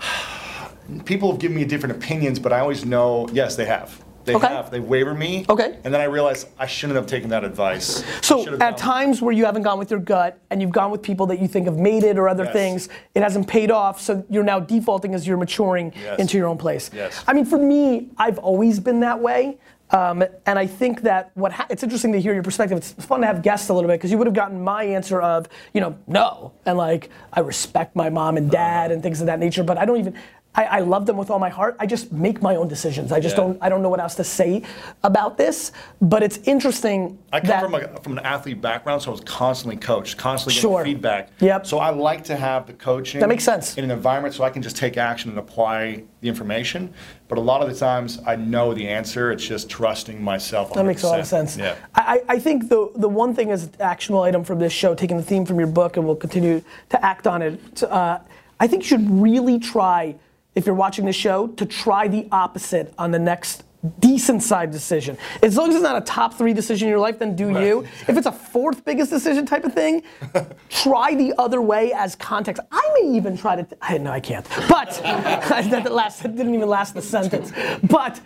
People 1.04 1.30
have 1.32 1.40
given 1.40 1.56
me 1.56 1.64
different 1.64 1.96
opinions, 1.96 2.38
but 2.38 2.52
I 2.52 2.60
always 2.60 2.84
know. 2.84 3.28
Yes, 3.32 3.56
they 3.56 3.66
have. 3.66 4.02
They 4.28 4.34
Okay. 4.34 4.46
have. 4.46 4.70
They 4.70 4.78
waver 4.80 5.14
me. 5.14 5.44
Okay. 5.48 5.78
And 5.84 5.92
then 5.92 6.00
I 6.00 6.04
realize 6.04 6.46
I 6.58 6.66
shouldn't 6.66 6.96
have 6.96 7.06
taken 7.06 7.30
that 7.30 7.44
advice. 7.44 8.04
So 8.20 8.56
at 8.58 8.76
times 8.76 9.22
where 9.22 9.32
you 9.32 9.44
haven't 9.46 9.62
gone 9.62 9.78
with 9.78 9.90
your 9.90 10.00
gut 10.00 10.38
and 10.50 10.60
you've 10.60 10.70
gone 10.70 10.90
with 10.90 11.02
people 11.02 11.26
that 11.26 11.40
you 11.40 11.48
think 11.48 11.66
have 11.66 11.78
made 11.78 12.04
it 12.04 12.18
or 12.18 12.28
other 12.28 12.44
Yes. 12.44 12.52
things, 12.52 12.88
it 13.14 13.22
hasn't 13.22 13.48
paid 13.48 13.70
off. 13.70 14.00
So 14.00 14.22
you're 14.28 14.44
now 14.44 14.60
defaulting 14.60 15.14
as 15.14 15.26
you're 15.26 15.38
maturing 15.38 15.92
Yes. 16.04 16.18
into 16.20 16.36
your 16.36 16.46
own 16.46 16.58
place. 16.58 16.90
Yes. 16.94 17.24
I 17.26 17.32
mean, 17.32 17.46
for 17.46 17.58
me, 17.58 18.08
I've 18.18 18.38
always 18.38 18.78
been 18.80 19.00
that 19.00 19.18
way. 19.20 19.56
Um, 19.90 20.22
and 20.44 20.58
I 20.58 20.66
think 20.66 21.00
that 21.02 21.30
what 21.32 21.50
ha- 21.50 21.66
it's 21.70 21.82
interesting 21.82 22.12
to 22.12 22.20
hear 22.20 22.34
your 22.34 22.42
perspective. 22.42 22.76
It's 22.76 22.92
fun 22.92 23.22
to 23.22 23.26
have 23.26 23.40
guests 23.40 23.70
a 23.70 23.72
little 23.72 23.88
bit 23.88 23.94
because 23.94 24.10
you 24.10 24.18
would 24.18 24.26
have 24.26 24.34
gotten 24.34 24.62
my 24.62 24.84
answer 24.84 25.22
of, 25.22 25.48
you 25.72 25.80
know, 25.80 25.96
no, 26.06 26.52
and 26.66 26.76
like 26.76 27.08
I 27.32 27.40
respect 27.40 27.96
my 27.96 28.10
mom 28.10 28.36
and 28.36 28.50
dad 28.50 28.92
and 28.92 29.02
things 29.02 29.20
of 29.22 29.26
that 29.28 29.38
nature. 29.38 29.62
But 29.64 29.78
I 29.78 29.86
don't 29.86 29.96
even. 29.96 30.12
I, 30.54 30.64
I 30.64 30.80
love 30.80 31.06
them 31.06 31.16
with 31.16 31.30
all 31.30 31.38
my 31.38 31.50
heart. 31.50 31.76
I 31.78 31.86
just 31.86 32.10
make 32.10 32.42
my 32.42 32.56
own 32.56 32.66
decisions. 32.68 33.12
I 33.12 33.20
just 33.20 33.36
Yeah. 33.36 33.44
don't. 33.44 33.58
I 33.60 33.68
don't 33.68 33.82
know 33.82 33.90
what 33.90 34.00
else 34.00 34.14
to 34.16 34.24
say 34.24 34.62
about 35.04 35.36
this. 35.38 35.70
But 36.00 36.22
it's 36.22 36.38
interesting. 36.44 37.16
I 37.32 37.40
come 37.40 37.60
from, 37.60 37.74
a, 37.74 37.88
from 38.00 38.18
an 38.18 38.24
athlete 38.24 38.60
background, 38.60 39.02
so 39.02 39.10
I 39.10 39.12
was 39.12 39.20
constantly 39.20 39.76
coached, 39.76 40.16
constantly 40.16 40.58
Sure. 40.58 40.78
getting 40.80 40.94
feedback. 40.96 41.30
Yep. 41.40 41.66
So 41.66 41.78
I 41.78 41.90
like 41.90 42.24
to 42.24 42.36
have 42.36 42.66
the 42.66 42.72
coaching. 42.72 43.20
That 43.20 43.28
makes 43.28 43.44
sense. 43.44 43.76
In 43.76 43.84
an 43.84 43.90
environment 43.90 44.34
so 44.34 44.42
I 44.42 44.50
can 44.50 44.62
just 44.62 44.76
take 44.76 44.96
action 44.96 45.30
and 45.30 45.38
apply 45.38 46.02
the 46.22 46.28
information. 46.28 46.92
But 47.28 47.38
a 47.38 47.42
lot 47.42 47.62
of 47.62 47.68
the 47.68 47.76
times 47.76 48.18
I 48.26 48.34
know 48.34 48.74
the 48.74 48.88
answer. 48.88 49.30
It's 49.30 49.46
just 49.46 49.68
trusting 49.68 50.20
myself. 50.20 50.70
100%. 50.70 50.74
That 50.74 50.84
makes 50.86 51.02
a 51.04 51.08
lot 51.08 51.20
of 51.20 51.26
sense. 51.26 51.56
Yeah. 51.56 51.74
I, 51.94 52.22
I 52.28 52.34
I 52.34 52.38
think 52.40 52.68
the 52.68 52.90
the 52.96 53.08
one 53.08 53.32
thing 53.34 53.50
is 53.50 53.68
actionable 53.78 54.22
item 54.24 54.42
from 54.44 54.58
this 54.58 54.72
show, 54.72 54.94
taking 54.94 55.18
the 55.18 55.22
theme 55.22 55.44
from 55.44 55.58
your 55.58 55.68
book, 55.68 55.96
and 55.96 56.06
we'll 56.06 56.16
continue 56.16 56.62
to 56.88 57.04
act 57.04 57.26
on 57.28 57.42
it. 57.42 57.82
Uh, 57.84 58.18
I 58.58 58.66
think 58.66 58.82
you 58.82 58.88
should 58.88 59.08
really 59.08 59.58
try, 59.60 60.16
if 60.58 60.66
you're 60.66 60.74
watching 60.74 61.06
the 61.06 61.12
show, 61.12 61.46
to 61.46 61.64
try 61.64 62.08
the 62.08 62.26
opposite 62.32 62.92
on 62.98 63.12
the 63.12 63.18
next 63.18 63.62
decent 64.00 64.42
side 64.42 64.72
decision. 64.72 65.16
As 65.40 65.56
long 65.56 65.68
as 65.68 65.76
it's 65.76 65.84
not 65.84 65.96
a 65.96 66.04
top 66.04 66.34
three 66.34 66.52
decision 66.52 66.88
in 66.88 66.90
your 66.90 66.98
life, 66.98 67.20
then 67.20 67.36
do 67.36 67.48
Right. 67.54 67.64
you. 67.64 67.86
If 68.08 68.16
it's 68.18 68.26
a 68.26 68.32
fourth 68.32 68.84
biggest 68.84 69.10
decision 69.10 69.46
type 69.46 69.62
of 69.64 69.72
thing, 69.72 70.02
try 70.68 71.14
the 71.14 71.32
other 71.38 71.62
way 71.62 71.92
as 71.92 72.16
context. 72.16 72.60
I 72.72 72.82
may 73.00 73.16
even 73.16 73.36
try 73.36 73.54
to. 73.54 73.64
I 73.80 73.98
no, 73.98 74.10
I 74.10 74.18
can't. 74.18 74.44
But 74.68 75.00
that 75.04 75.92
last 75.92 76.22
didn't 76.24 76.52
even 76.54 76.68
last 76.68 76.94
the 76.94 77.02
sentence. 77.02 77.52
But 77.84 78.20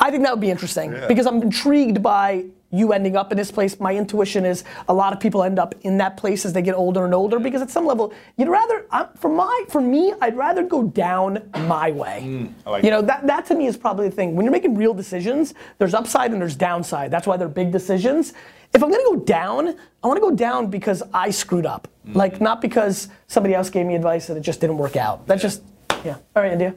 I 0.00 0.10
think 0.10 0.22
that 0.24 0.32
would 0.32 0.40
be 0.40 0.50
interesting 0.50 0.92
Yeah. 0.92 1.06
because 1.06 1.26
I'm 1.26 1.40
intrigued 1.42 2.02
by 2.02 2.44
you 2.70 2.92
ending 2.92 3.16
up 3.16 3.30
in 3.30 3.38
this 3.38 3.52
place. 3.52 3.78
My 3.78 3.94
intuition 3.94 4.44
is 4.44 4.64
a 4.88 4.92
lot 4.94 5.12
of 5.12 5.20
people 5.20 5.44
end 5.44 5.60
up 5.60 5.76
in 5.82 5.96
that 5.98 6.16
place 6.16 6.44
as 6.44 6.52
they 6.52 6.60
get 6.62 6.74
older 6.74 7.04
and 7.04 7.14
older 7.14 7.38
because 7.38 7.62
at 7.62 7.70
some 7.70 7.86
level 7.86 8.12
you'd 8.36 8.48
rather, 8.48 8.84
uh, 8.90 9.06
for 9.14 9.28
my, 9.28 9.64
for 9.68 9.80
me, 9.80 10.12
I'd 10.20 10.36
rather 10.36 10.64
go 10.64 10.82
down 10.82 11.48
my 11.68 11.92
way. 11.92 12.22
Mm, 12.26 12.52
like 12.66 12.82
you 12.82 12.90
know 12.90 13.00
that 13.02 13.26
that 13.28 13.46
to 13.46 13.54
me 13.54 13.66
is 13.68 13.76
probably 13.76 14.08
the 14.08 14.14
thing. 14.16 14.34
When 14.34 14.44
you're 14.44 14.52
making 14.52 14.74
real 14.74 14.92
decisions, 14.92 15.54
there's 15.78 15.94
upside 15.94 16.32
and 16.32 16.40
there's 16.40 16.56
downside. 16.56 17.12
That's 17.12 17.28
why 17.28 17.36
they're 17.36 17.46
big 17.48 17.70
decisions. 17.70 18.32
If 18.72 18.82
I'm 18.82 18.90
gonna 18.90 19.04
go 19.04 19.16
down, 19.20 19.68
I 20.02 20.06
want 20.08 20.16
to 20.16 20.20
go 20.30 20.34
down 20.34 20.66
because 20.66 21.00
I 21.12 21.30
screwed 21.30 21.66
up, 21.66 21.86
Mm. 22.08 22.16
like 22.16 22.40
not 22.40 22.60
because 22.60 23.06
somebody 23.28 23.54
else 23.54 23.70
gave 23.70 23.86
me 23.86 23.94
advice 23.94 24.28
and 24.30 24.36
it 24.36 24.40
just 24.42 24.60
didn't 24.60 24.78
work 24.78 24.96
out. 24.96 25.28
That's 25.28 25.42
just, 25.42 25.62
yeah. 26.04 26.16
All 26.34 26.42
right, 26.42 26.50
India. 26.52 26.74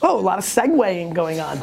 Oh, 0.00 0.18
a 0.18 0.20
lot 0.20 0.38
of 0.38 0.44
segueing 0.44 1.12
going 1.12 1.40
on. 1.40 1.58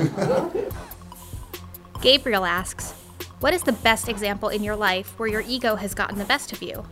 Gabriel 2.02 2.46
asks, 2.46 2.92
What 3.40 3.54
is 3.54 3.64
the 3.64 3.72
best 3.72 4.10
example 4.10 4.50
in 4.50 4.64
your 4.64 4.76
life 4.76 5.18
where 5.18 5.30
your 5.30 5.44
ego 5.48 5.76
has 5.76 5.94
gotten 5.94 6.18
the 6.18 6.26
best 6.26 6.52
of 6.52 6.62
you? 6.62 6.86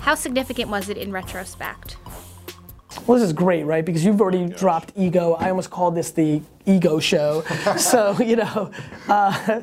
How 0.00 0.14
significant 0.14 0.70
was 0.70 0.88
it 0.88 0.96
in 0.96 1.12
retrospect? 1.12 1.96
Well, 3.06 3.18
this 3.18 3.26
is 3.26 3.32
great, 3.32 3.64
right? 3.64 3.84
Because 3.84 4.04
you've 4.04 4.20
already 4.20 4.46
dropped 4.46 4.92
ego. 4.96 5.34
I 5.34 5.50
almost 5.50 5.70
called 5.70 5.94
this 5.94 6.10
the 6.12 6.40
ego 6.64 6.98
show. 6.98 7.42
so, 7.76 8.16
you 8.20 8.36
know, 8.36 8.70
uh, 9.08 9.60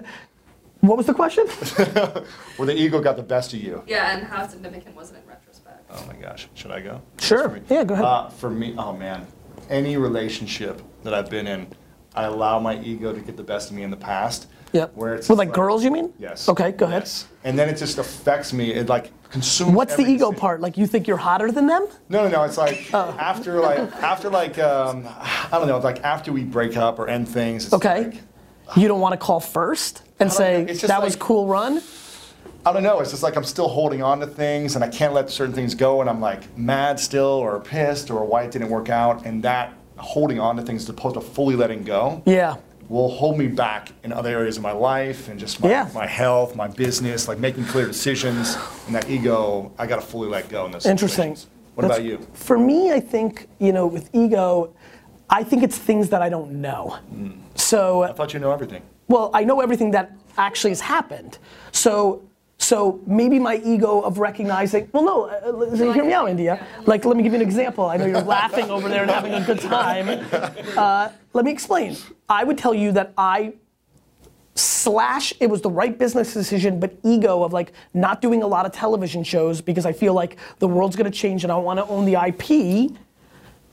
what 0.81 0.97
was 0.97 1.07
the 1.07 1.13
question? 1.13 1.47
Where 2.57 2.67
the 2.67 2.75
ego 2.75 3.01
got 3.01 3.17
the 3.17 3.23
best 3.23 3.53
of 3.53 3.59
you. 3.59 3.83
Yeah, 3.87 4.15
and 4.15 4.25
how 4.25 4.47
significant 4.47 4.95
was 4.95 5.11
it 5.11 5.17
in 5.17 5.23
retrospect? 5.27 5.83
Oh 5.89 6.05
my 6.05 6.15
gosh. 6.15 6.47
Should 6.53 6.71
I 6.71 6.81
go? 6.81 7.01
Sure. 7.19 7.59
Yeah, 7.69 7.83
go 7.83 7.95
ahead. 7.95 8.05
Uh, 8.05 8.29
for 8.29 8.49
me, 8.49 8.75
oh 8.77 8.93
man, 8.93 9.25
any 9.69 9.97
relationship 9.97 10.81
that 11.03 11.13
I've 11.13 11.29
been 11.29 11.47
in, 11.47 11.67
I 12.15 12.23
allow 12.23 12.59
my 12.59 12.79
ego 12.79 13.13
to 13.13 13.19
get 13.19 13.37
the 13.37 13.43
best 13.43 13.69
of 13.69 13.75
me 13.75 13.83
in 13.83 13.91
the 13.91 13.97
past. 13.97 14.47
Yep. 14.71 14.95
Where 14.95 15.13
it's 15.15 15.29
With 15.29 15.37
like 15.37 15.53
girls, 15.53 15.83
you 15.83 15.91
mean? 15.91 16.13
Yes. 16.17 16.49
Okay, 16.49 16.71
go 16.71 16.85
ahead. 16.87 17.03
Yes. 17.03 17.27
And 17.43 17.57
then 17.59 17.69
it 17.69 17.77
just 17.77 17.99
affects 17.99 18.53
me. 18.53 18.73
It 18.73 18.89
like 18.89 19.11
consumes. 19.29 19.71
What's 19.73 19.95
the 19.95 20.01
ego 20.03 20.29
decision. 20.31 20.35
part? 20.35 20.61
Like 20.61 20.77
you 20.77 20.87
think 20.87 21.07
you're 21.07 21.17
hotter 21.17 21.51
than 21.51 21.67
them? 21.67 21.87
No, 22.09 22.23
no, 22.23 22.29
no. 22.29 22.43
It's 22.43 22.57
like 22.57 22.89
Oh. 22.93 23.15
after 23.19 23.59
like 23.59 23.77
after 24.01 24.29
like 24.29 24.57
um, 24.57 25.07
I 25.07 25.49
don't 25.51 25.67
know. 25.67 25.75
It's 25.75 25.83
like 25.83 26.03
after 26.03 26.31
we 26.31 26.43
break 26.43 26.75
up 26.75 26.97
or 26.97 27.07
end 27.07 27.27
things. 27.29 27.65
It's 27.65 27.73
Okay. 27.73 28.05
like, 28.05 28.77
You 28.77 28.87
don't 28.87 28.99
want 28.99 29.13
to 29.13 29.17
call 29.17 29.39
first 29.39 30.01
and 30.19 30.31
say 30.31 30.63
know. 30.63 30.71
It's 30.71 30.81
just 30.81 30.87
that 30.87 31.03
was 31.03 31.15
cool 31.15 31.45
run? 31.47 31.81
I 32.65 32.71
don't 32.73 32.81
know. 32.83 32.99
It's 32.99 33.11
just 33.11 33.21
like 33.23 33.35
I'm 33.35 33.43
still 33.43 33.67
holding 33.67 34.01
on 34.01 34.21
to 34.21 34.27
things 34.27 34.73
and 34.75 34.83
I 34.83 34.87
can't 34.87 35.13
let 35.13 35.29
certain 35.29 35.53
things 35.53 35.75
go 35.75 36.01
and 36.01 36.09
I'm 36.09 36.21
like 36.21 36.57
mad 36.57 36.99
still 36.99 37.25
or 37.27 37.59
pissed 37.59 38.09
or 38.09 38.25
why 38.25 38.43
it 38.43 38.51
didn't 38.51 38.69
work 38.69 38.89
out 38.89 39.25
and 39.25 39.43
that 39.43 39.73
holding 40.03 40.39
on 40.39 40.55
to 40.57 40.61
things 40.61 40.83
as 40.83 40.89
opposed 40.89 41.15
to 41.15 41.21
fully 41.21 41.55
letting 41.55 41.83
go 41.83 42.21
Yeah. 42.25 42.55
will 42.89 43.09
hold 43.09 43.37
me 43.37 43.47
back 43.47 43.91
in 44.03 44.11
other 44.11 44.29
areas 44.29 44.57
of 44.57 44.63
my 44.63 44.71
life 44.73 45.29
and 45.29 45.39
just 45.39 45.61
my, 45.61 45.69
Yeah. 45.69 45.87
my 45.93 46.05
health, 46.05 46.55
my 46.55 46.67
business, 46.67 47.27
like 47.27 47.39
making 47.39 47.65
clear 47.65 47.87
decisions 47.87 48.57
and 48.85 48.95
that 48.95 49.09
ego, 49.09 49.71
I 49.79 49.87
got 49.87 49.95
to 49.95 50.01
fully 50.01 50.27
let 50.29 50.49
go 50.49 50.65
in 50.65 50.71
those 50.71 50.85
Interesting. 50.85 51.35
situations. 51.35 51.47
What 51.75 51.81
That's- 51.83 51.99
about 51.99 52.07
you? 52.09 52.27
For 52.33 52.57
me, 52.57 52.91
I 52.91 52.99
think, 52.99 53.47
you 53.59 53.71
know, 53.73 53.87
with 53.87 54.09
ego, 54.13 54.69
I 55.29 55.43
think 55.43 55.63
it's 55.63 55.77
things 55.77 56.09
that 56.09 56.21
I 56.21 56.29
don't 56.29 56.51
know. 56.61 56.97
Mm. 57.15 57.37
So 57.55 58.03
I 58.03 58.11
thought 58.11 58.33
you 58.33 58.39
know 58.39 58.51
everything. 58.51 58.81
Well, 59.07 59.31
I 59.33 59.43
know 59.43 59.61
everything 59.61 59.91
that 59.91 60.11
actually 60.37 60.71
has 60.71 60.81
happened. 60.81 61.37
So, 61.71 62.21
so 62.63 63.01
maybe 63.05 63.39
my 63.39 63.57
ego 63.57 63.99
of 64.01 64.19
recognizing. 64.19 64.89
Well, 64.93 65.03
no, 65.03 65.23
uh, 65.25 65.65
uh, 65.65 65.93
hear 65.93 66.05
me 66.05 66.13
out, 66.13 66.29
India. 66.29 66.65
Like, 66.85 67.03
let 67.03 67.17
me 67.17 67.23
give 67.23 67.33
you 67.33 67.39
an 67.39 67.45
example. 67.45 67.85
I 67.85 67.97
know 67.97 68.05
you're 68.05 68.21
laughing 68.37 68.69
over 68.71 68.87
there 68.87 69.01
and 69.01 69.11
having 69.11 69.33
a 69.33 69.45
good 69.45 69.59
time. 69.59 70.25
Uh, 70.73 71.09
let 71.33 71.45
me 71.45 71.51
explain. 71.51 71.95
I 72.27 72.43
would 72.43 72.57
tell 72.57 72.73
you 72.73 72.91
that 72.93 73.13
I 73.17 73.53
slash 74.55 75.33
it 75.39 75.47
was 75.47 75.61
the 75.61 75.69
right 75.69 75.97
business 75.97 76.33
decision 76.33 76.79
but 76.79 76.93
ego 77.03 77.43
of 77.43 77.53
like 77.53 77.73
not 77.93 78.21
doing 78.21 78.43
a 78.43 78.47
lot 78.47 78.65
of 78.65 78.71
television 78.71 79.23
shows 79.23 79.61
because 79.61 79.85
i 79.85 79.91
feel 79.91 80.13
like 80.13 80.37
the 80.59 80.67
world's 80.67 80.95
going 80.95 81.11
to 81.11 81.17
change 81.17 81.43
and 81.43 81.51
i 81.51 81.55
want 81.55 81.79
to 81.79 81.85
own 81.87 82.05
the 82.05 82.13
ip 82.27 82.91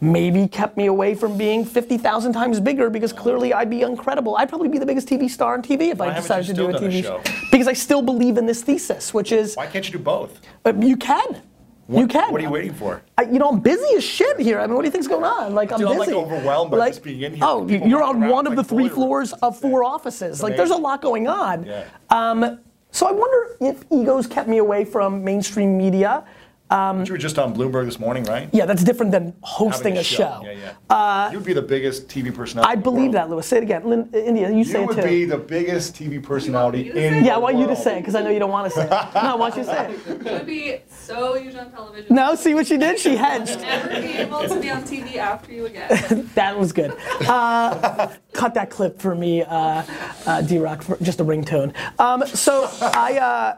maybe 0.00 0.48
kept 0.48 0.76
me 0.76 0.86
away 0.86 1.14
from 1.14 1.36
being 1.36 1.64
50,000 1.64 2.32
times 2.32 2.58
bigger 2.58 2.88
because 2.88 3.12
clearly 3.12 3.52
I'd 3.52 3.70
be 3.70 3.82
incredible. 3.82 4.36
I'd 4.36 4.48
probably 4.48 4.68
be 4.68 4.78
the 4.78 4.86
biggest 4.86 5.08
TV 5.08 5.28
star 5.28 5.54
on 5.54 5.62
TV 5.62 5.90
if 5.92 5.98
Why 5.98 6.08
I 6.08 6.14
decided 6.14 6.46
to 6.46 6.54
do 6.54 6.68
a 6.68 6.72
done 6.72 6.84
a 6.84 6.88
TV 6.88 7.02
show? 7.02 7.22
Because 7.50 7.68
I 7.68 7.74
still 7.74 8.02
believe 8.02 8.38
in 8.38 8.46
this 8.46 8.62
thesis, 8.62 9.12
which 9.12 9.32
is 9.32 9.54
Why 9.56 9.66
can't 9.66 9.84
you 9.84 9.92
do 9.92 9.98
both? 9.98 10.40
uh, 10.64 10.72
you 10.74 10.96
can. 10.96 11.42
you 11.88 12.06
can. 12.06 12.32
What 12.32 12.40
are 12.40 12.44
you 12.44 12.50
waiting 12.50 12.72
for? 12.72 13.02
I, 13.18 13.22
you 13.22 13.38
know, 13.38 13.48
I'm 13.48 13.60
busy 13.60 13.96
as 13.96 14.04
shit 14.04 14.38
here. 14.40 14.58
I 14.58 14.66
mean, 14.66 14.74
what 14.74 14.82
do 14.82 14.86
you 14.86 14.92
think's 14.92 15.08
going 15.08 15.24
on? 15.24 15.54
Like, 15.54 15.72
I'm 15.72 15.78
Dude, 15.78 15.88
I'm, 15.88 15.98
like, 15.98 16.08
overwhelmed 16.08 16.70
by 16.70 16.88
just 16.88 17.02
being 17.02 17.20
in 17.20 17.34
here. 17.34 17.44
Oh, 17.46 17.68
you're 17.68 18.02
on 18.02 18.26
one 18.28 18.46
of 18.46 18.54
like 18.54 18.66
the 18.66 18.74
three 18.74 18.88
floors 18.88 19.32
of 19.34 19.58
four 19.58 19.84
offices. 19.84 20.42
Like, 20.42 20.56
there's 20.56 20.70
a 20.70 20.76
lot 20.76 21.02
going 21.02 21.28
on. 21.28 21.64
Yeah. 21.66 21.84
Um, 22.08 22.60
so 22.92 23.06
I 23.06 23.12
wonder 23.12 23.56
if 23.60 23.84
egos 23.92 24.26
kept 24.26 24.48
me 24.48 24.58
away 24.58 24.84
from 24.84 25.22
mainstream 25.22 25.76
media. 25.78 26.24
You 26.70 27.12
were 27.12 27.18
just 27.18 27.38
on 27.38 27.54
Bloomberg 27.54 27.84
this 27.86 27.98
morning, 27.98 28.24
right? 28.24 28.48
Yeah, 28.52 28.64
that's 28.64 28.84
different 28.84 29.10
than 29.12 29.34
hosting 29.42 29.96
a 29.98 30.02
show. 30.04 30.42
Yeah, 30.44 30.72
yeah. 30.90 31.32
You'd 31.32 31.44
be 31.44 31.52
the 31.52 31.62
biggest 31.62 32.08
TV 32.08 32.32
personality. 32.34 32.70
I 32.70 32.74
in 32.74 32.78
the 32.78 32.82
believe 32.84 33.00
world. 33.02 33.14
that, 33.14 33.30
Lewis. 33.30 33.46
Say 33.46 33.56
it 33.58 33.62
again. 33.64 33.88
Lin- 33.88 34.08
India, 34.12 34.50
you 34.50 34.64
say 34.64 34.84
it 34.84 34.86
too. 34.90 34.92
You 34.94 34.98
it 35.00 35.02
would 35.02 35.04
be 35.08 35.24
the 35.24 35.38
biggest 35.38 35.94
TV 35.96 36.22
personality 36.22 36.82
You 36.82 36.84
want 36.92 36.94
me 36.96 37.00
to 37.00 37.06
in 37.06 37.12
say 37.14 37.20
the 37.20 37.26
yeah, 37.26 37.34
I 37.34 37.38
want 37.38 37.56
you 37.56 37.62
to 37.64 37.66
world. 37.72 37.78
say 37.82 37.96
it 37.96 38.00
because 38.00 38.14
I 38.14 38.22
know 38.22 38.30
you 38.30 38.38
don't 38.38 38.50
want 38.50 38.72
to 38.72 38.78
say 38.78 38.84
it. 38.84 38.90
No, 38.90 39.20
I 39.20 39.34
want 39.34 39.56
you 39.56 39.62
to 39.64 39.68
say 39.68 39.92
it. 39.92 40.06
You 40.26 40.32
would 40.32 40.46
be 40.46 40.76
so 40.88 41.34
huge 41.34 41.54
on 41.56 41.70
television. 41.72 42.14
No, 42.14 42.34
see 42.34 42.54
what 42.54 42.66
she 42.66 42.76
did? 42.76 42.98
She 42.98 43.16
hedged. 43.16 43.60
Never 43.60 43.88
be 43.88 44.12
able 44.18 44.48
to 44.48 44.60
be 44.60 44.70
on 44.70 44.82
TV 44.82 45.16
after 45.16 45.52
you 45.52 45.66
again. 45.66 46.30
That 46.34 46.58
was 46.58 46.72
good. 46.72 46.92
Uh, 47.26 48.12
cut 48.32 48.54
that 48.54 48.70
clip 48.70 49.00
for 49.00 49.14
me, 49.14 49.42
uh, 49.42 49.82
uh, 50.26 50.42
D 50.42 50.58
Rock, 50.58 50.82
for 50.82 50.96
just 50.98 51.20
a 51.20 51.24
ringtone. 51.24 51.74
Um, 51.98 52.24
so 52.26 52.68
I, 52.80 53.18
uh, 53.18 53.56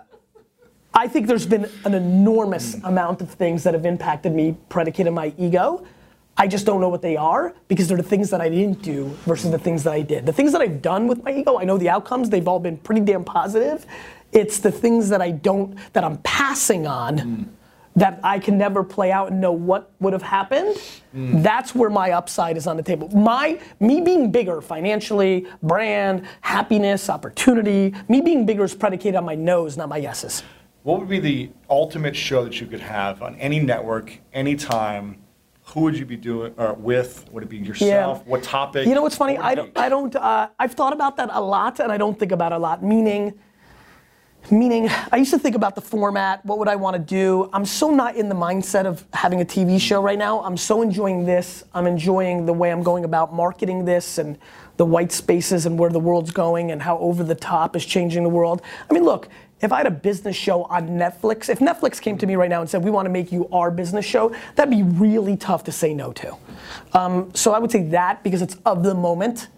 I 0.95 1.09
think 1.09 1.27
there's 1.27 1.47
been 1.47 1.71
an 1.85 1.95
enormous 1.95 2.75
amount 2.85 3.23
of 3.23 3.31
things 3.31 3.65
that 3.65 3.75
have 3.75 3.87
impacted 3.87 4.33
me, 4.33 4.57
predicated 4.69 5.13
my 5.13 5.33
ego. 5.39 5.87
I 6.37 6.47
just 6.47 6.67
don't 6.67 6.81
know 6.81 6.89
what 6.89 7.03
they 7.03 7.17
are 7.17 7.55
because 7.69 7.89
they're 7.89 7.97
the 7.97 8.03
things 8.03 8.31
that 8.31 8.41
I 8.41 8.49
didn't 8.49 8.83
do 8.83 9.09
versus 9.25 9.51
the 9.51 9.59
things 9.59 9.85
that 9.85 9.93
I 9.93 10.03
did. 10.03 10.27
The 10.27 10.33
things 10.33 10.53
that 10.53 10.61
I've 10.61 10.83
done 10.83 11.07
with 11.07 11.23
my 11.23 11.33
ego, 11.33 11.59
I 11.59 11.65
know 11.65 11.79
the 11.79 11.89
outcomes, 11.89 12.31
they've 12.31 12.47
all 12.47 12.59
been 12.59 12.77
pretty 12.79 13.03
damn 13.03 13.25
positive. 13.25 13.87
It's 14.33 14.59
the 14.59 14.73
things 14.73 15.09
that 15.11 15.21
I 15.21 15.31
don't, 15.31 15.79
that 15.93 16.05
I'm 16.05 16.19
passing 16.19 16.87
on 16.87 17.19
mm. 17.19 17.49
that 17.97 18.19
I 18.23 18.39
can 18.39 18.57
never 18.57 18.83
play 18.83 19.13
out 19.13 19.31
and 19.31 19.41
know 19.41 19.53
what 19.53 19.93
would 20.01 20.15
have 20.15 20.23
happened. 20.23 20.77
Mm. 21.15 21.43
That's 21.43 21.75
where 21.75 21.91
my 21.91 22.13
upside 22.13 22.57
is 22.57 22.67
on 22.67 22.79
the 22.79 22.83
table. 22.83 23.09
My 23.11 23.61
me 23.79 24.01
being 24.01 24.33
bigger 24.33 24.63
financially, 24.63 25.47
brand, 25.63 26.27
happiness, 26.41 27.11
opportunity, 27.11 27.95
me 28.09 28.23
being 28.23 28.47
bigger 28.47 28.65
is 28.65 28.75
predicated 28.75 29.17
on 29.17 29.25
my 29.27 29.35
no's, 29.35 29.77
not 29.77 29.91
my 29.91 29.99
yeses. 29.99 30.43
What 30.83 30.99
would 30.99 31.09
be 31.09 31.21
the 31.21 31.51
ultimate 31.71 32.17
show 32.17 32.43
that 32.45 32.61
you 32.61 32.67
could 32.67 32.81
have 32.81 33.23
on 33.23 33.37
any 33.37 33.61
network, 33.61 34.19
anytime? 34.33 35.19
Who 35.67 35.83
would 35.83 35.97
you 35.97 36.05
be 36.05 36.17
doing 36.17 36.55
or 36.57 36.75
with? 36.75 37.25
Would 37.31 37.45
it 37.45 37.49
be 37.49 37.59
yourself? 37.59 38.27
What 38.27 38.43
topic? 38.43 38.89
You 38.89 38.95
know 38.97 39.03
what's 39.03 39.17
funny? 39.17 39.37
What 39.37 39.45
I 39.45 39.55
don't. 39.55 39.79
I 39.79 39.89
don't. 39.89 40.17
Uh, 40.17 40.49
I've 40.59 40.73
thought 40.73 40.93
about 40.93 41.17
that 41.19 41.31
a 41.33 41.41
lot, 41.41 41.79
and 41.79 41.93
I 41.93 41.97
don't 41.97 42.19
think 42.19 42.33
about 42.33 42.51
it 42.51 42.57
a 42.57 42.59
lot. 42.59 42.83
Meaning, 42.83 43.39
meaning, 44.51 44.89
I 45.13 45.19
used 45.19 45.31
to 45.31 45.39
think 45.39 45.55
about 45.55 45.77
the 45.77 45.81
format. 45.81 46.45
What 46.45 46.59
would 46.59 46.67
I 46.67 46.75
want 46.75 46.97
to 46.97 47.01
do? 47.01 47.49
I'm 47.53 47.65
so 47.65 47.95
not 47.95 48.17
in 48.17 48.29
the 48.29 48.35
mindset 48.35 48.85
of 48.85 49.07
having 49.13 49.41
a 49.41 49.45
TV 49.45 49.81
show 49.81 50.03
right 50.03 50.19
now. 50.19 50.43
I'm 50.43 50.57
so 50.57 50.83
enjoying 50.83 51.25
this. 51.25 51.63
I'm 51.75 51.87
enjoying 51.87 52.45
the 52.45 52.53
way 52.53 52.73
I'm 52.73 52.83
going 52.83 53.05
about 53.05 53.33
marketing 53.33 53.85
this 53.85 54.19
and 54.19 54.37
the 54.79 54.85
white 54.85 55.13
spaces 55.13 55.65
and 55.65 55.79
where 55.79 55.91
the 55.91 56.01
world's 56.01 56.33
going 56.33 56.73
and 56.73 56.83
how 56.83 56.99
over 56.99 57.23
the 57.23 57.37
top 57.37 57.77
is 57.77 57.87
changing 57.87 58.25
the 58.25 58.29
world. 58.29 58.63
I 58.91 58.93
mean, 58.93 59.05
look. 59.05 59.29
If 59.63 59.73
I 59.73 59.77
had 59.79 59.87
a 59.87 59.93
business 59.93 60.35
show 60.35 60.65
on 60.65 60.89
Netflix, 60.91 61.49
if 61.49 61.61
Netflix 61.61 62.01
came 62.01 62.19
to 62.19 62.27
me 62.27 62.35
right 62.35 62.51
now 62.51 62.61
and 62.61 62.69
said, 62.69 62.83
we 62.83 62.91
want 62.91 63.07
to 63.07 63.11
make 63.11 63.31
you 63.31 63.49
our 63.53 63.71
business 63.71 64.05
show, 64.05 64.35
that'd 64.57 64.71
be 64.71 64.83
really 64.83 65.37
tough 65.37 65.63
to 65.65 65.73
say 65.73 65.95
no 65.95 66.13
to. 66.15 66.37
Um, 66.95 67.31
so 67.33 67.53
I 67.53 67.61
would 67.61 67.71
say 67.71 67.85
that 67.85 68.25
because 68.25 68.43
it's 68.43 68.57
of 68.67 68.83
the 68.83 68.95
moment. 68.95 69.49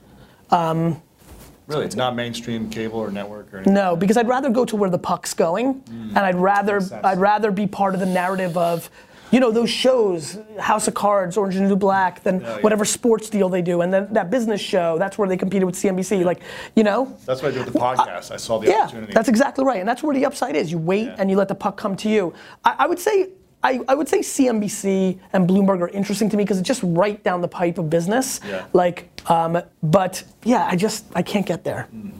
Really, 1.66 1.86
it's 1.86 1.96
not 1.96 2.14
mainstream 2.14 2.68
cable 2.68 2.98
or 2.98 3.10
network 3.10 3.52
or 3.54 3.56
anything. 3.56 3.72
No, 3.72 3.96
because 3.96 4.18
I'd 4.18 4.28
rather 4.28 4.50
go 4.50 4.66
to 4.66 4.76
where 4.76 4.90
the 4.90 4.98
puck's 4.98 5.32
going, 5.32 5.82
and 5.88 6.18
I'd 6.18 6.34
rather 6.34 6.82
I'd 7.02 7.18
rather 7.18 7.50
be 7.50 7.66
part 7.66 7.94
of 7.94 8.00
the 8.00 8.06
narrative 8.06 8.58
of, 8.58 8.90
you 9.34 9.40
know, 9.40 9.50
those 9.50 9.68
shows, 9.68 10.38
House 10.60 10.86
of 10.86 10.94
Cards, 10.94 11.36
Orange 11.36 11.56
is 11.56 11.60
the 11.60 11.66
New 11.66 11.74
Black, 11.74 12.22
then 12.22 12.40
yeah. 12.40 12.60
whatever 12.60 12.84
sports 12.84 13.28
deal 13.28 13.48
they 13.48 13.62
do, 13.62 13.80
and 13.80 13.92
then 13.92 14.06
that 14.12 14.30
business 14.30 14.60
show. 14.60 14.96
That's 14.96 15.18
where 15.18 15.28
they 15.28 15.36
competed 15.36 15.66
with 15.66 15.74
CNBC. 15.74 16.24
Like, 16.24 16.40
you 16.76 16.84
know. 16.84 17.16
That's 17.26 17.42
what 17.42 17.48
I 17.48 17.56
did 17.56 17.64
with 17.64 17.74
the 17.74 17.80
podcast. 17.80 18.30
I 18.30 18.36
saw 18.36 18.60
the 18.60 18.68
Yeah, 18.68 18.82
opportunity. 18.82 19.12
that's 19.12 19.28
exactly 19.28 19.64
right, 19.64 19.80
and 19.80 19.88
that's 19.88 20.04
where 20.04 20.14
the 20.14 20.24
upside 20.24 20.54
is. 20.54 20.70
You 20.70 20.78
wait 20.78 21.06
Yeah. 21.06 21.16
and 21.18 21.28
you 21.28 21.36
let 21.36 21.48
the 21.48 21.54
puck 21.56 21.76
come 21.76 21.96
to 21.96 22.08
you. 22.08 22.32
I, 22.64 22.76
I 22.78 22.86
would 22.86 23.00
say. 23.00 23.30
I, 23.64 23.80
I 23.88 23.94
would 23.94 24.10
say 24.10 24.18
CNBC 24.18 25.18
and 25.32 25.48
Bloomberg 25.48 25.80
are 25.80 25.88
interesting 25.88 26.28
to 26.28 26.36
me 26.36 26.44
because 26.44 26.58
it's 26.58 26.68
just 26.68 26.82
right 26.84 27.24
down 27.24 27.40
the 27.40 27.48
pipe 27.48 27.78
of 27.78 27.88
business. 27.88 28.38
Yeah. 28.46 28.66
Like, 28.74 29.08
um, 29.30 29.62
but 29.82 30.22
yeah, 30.44 30.66
I 30.70 30.76
just 30.76 31.06
I 31.14 31.22
can't 31.22 31.46
get 31.46 31.64
there. 31.64 31.84
Hmm. 31.90 32.10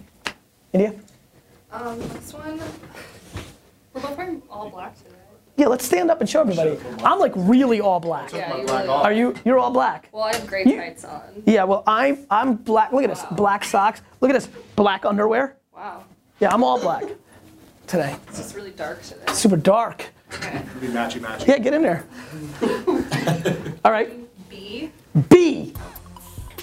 India? 0.73 0.95
Um, 1.71 1.99
this 1.99 2.33
one, 2.33 2.59
we're 3.93 4.01
both 4.01 4.17
wearing 4.17 4.43
all 4.49 4.71
black 4.71 4.97
today. 4.97 5.14
Yeah, 5.57 5.69
let's 5.69 5.85
stand 5.85 6.11
up 6.11 6.21
and 6.21 6.29
show 6.29 6.41
everybody. 6.41 6.79
I'm 7.05 7.19
like 7.21 7.33
really 7.37 7.81
all 7.81 8.01
black. 8.01 8.33
Yeah, 8.33 8.57
you 8.57 8.65
black 8.67 8.79
really 8.81 8.89
off. 8.89 9.05
Are 9.05 9.13
you? 9.13 9.35
You're 9.45 9.59
all 9.59 9.71
black. 9.71 10.09
Well, 10.11 10.25
I 10.25 10.35
have 10.35 10.47
gray 10.49 10.65
You- 10.65 10.77
tights 10.77 11.05
on. 11.05 11.21
Yeah. 11.47 11.63
Well, 11.65 11.85
I'm 11.87 12.27
I'm 12.31 12.55
black. 12.57 12.93
Look 12.93 13.05
at 13.05 13.11
this. 13.11 13.23
Black 13.33 13.63
socks. 13.65 14.03
Look 14.21 14.31
at 14.31 14.35
this. 14.35 14.49
Black 14.75 15.05
underwear. 15.05 15.57
Wow, 15.75 16.05
Yeah, 16.41 16.53
I'm 16.53 16.65
all 16.65 16.81
black 16.81 17.05
today. 17.87 18.17
it's 18.29 18.39
just 18.39 18.55
really 18.57 18.71
dark 18.73 19.03
today. 19.03 19.33
Super 19.33 19.57
dark. 19.57 20.07
Okay. 20.33 20.63
Be 20.81 20.89
matchy 20.89 21.21
matchy. 21.21 21.47
Yeah, 21.47 21.59
get 21.59 21.75
in 21.75 21.83
there. 21.83 22.05
all 23.85 23.93
right. 23.93 24.11
B. 24.49 24.91
B. 25.29 25.73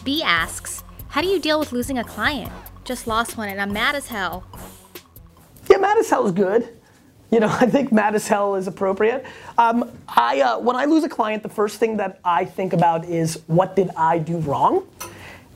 B 0.03 0.21
asks, 0.23 0.83
How 1.09 1.21
do 1.21 1.27
you 1.27 1.39
deal 1.39 1.59
with 1.59 1.71
losing 1.71 1.97
a 1.97 2.03
client? 2.03 2.51
Just 2.83 3.07
lost 3.07 3.37
one 3.37 3.47
and 3.49 3.61
I'm 3.61 3.71
mad 3.71 3.95
as 3.95 4.07
hell. 4.07 4.43
Yeah, 5.69 5.77
mad 5.77 5.97
as 5.97 6.09
hell 6.09 6.25
is 6.25 6.31
good. 6.33 6.77
You 7.31 7.39
know, 7.39 7.47
I 7.59 7.65
think 7.65 7.91
mad 7.91 8.13
as 8.13 8.27
hell 8.27 8.55
is 8.55 8.67
appropriate. 8.67 9.25
Um, 9.57 9.89
I 10.07 10.41
uh, 10.41 10.59
when 10.59 10.75
I 10.75 10.85
lose 10.85 11.03
a 11.03 11.09
client, 11.09 11.43
the 11.43 11.49
first 11.49 11.79
thing 11.79 11.97
that 11.97 12.19
I 12.23 12.45
think 12.45 12.73
about 12.73 13.05
is 13.05 13.41
what 13.47 13.75
did 13.75 13.89
I 13.97 14.19
do 14.19 14.37
wrong, 14.39 14.85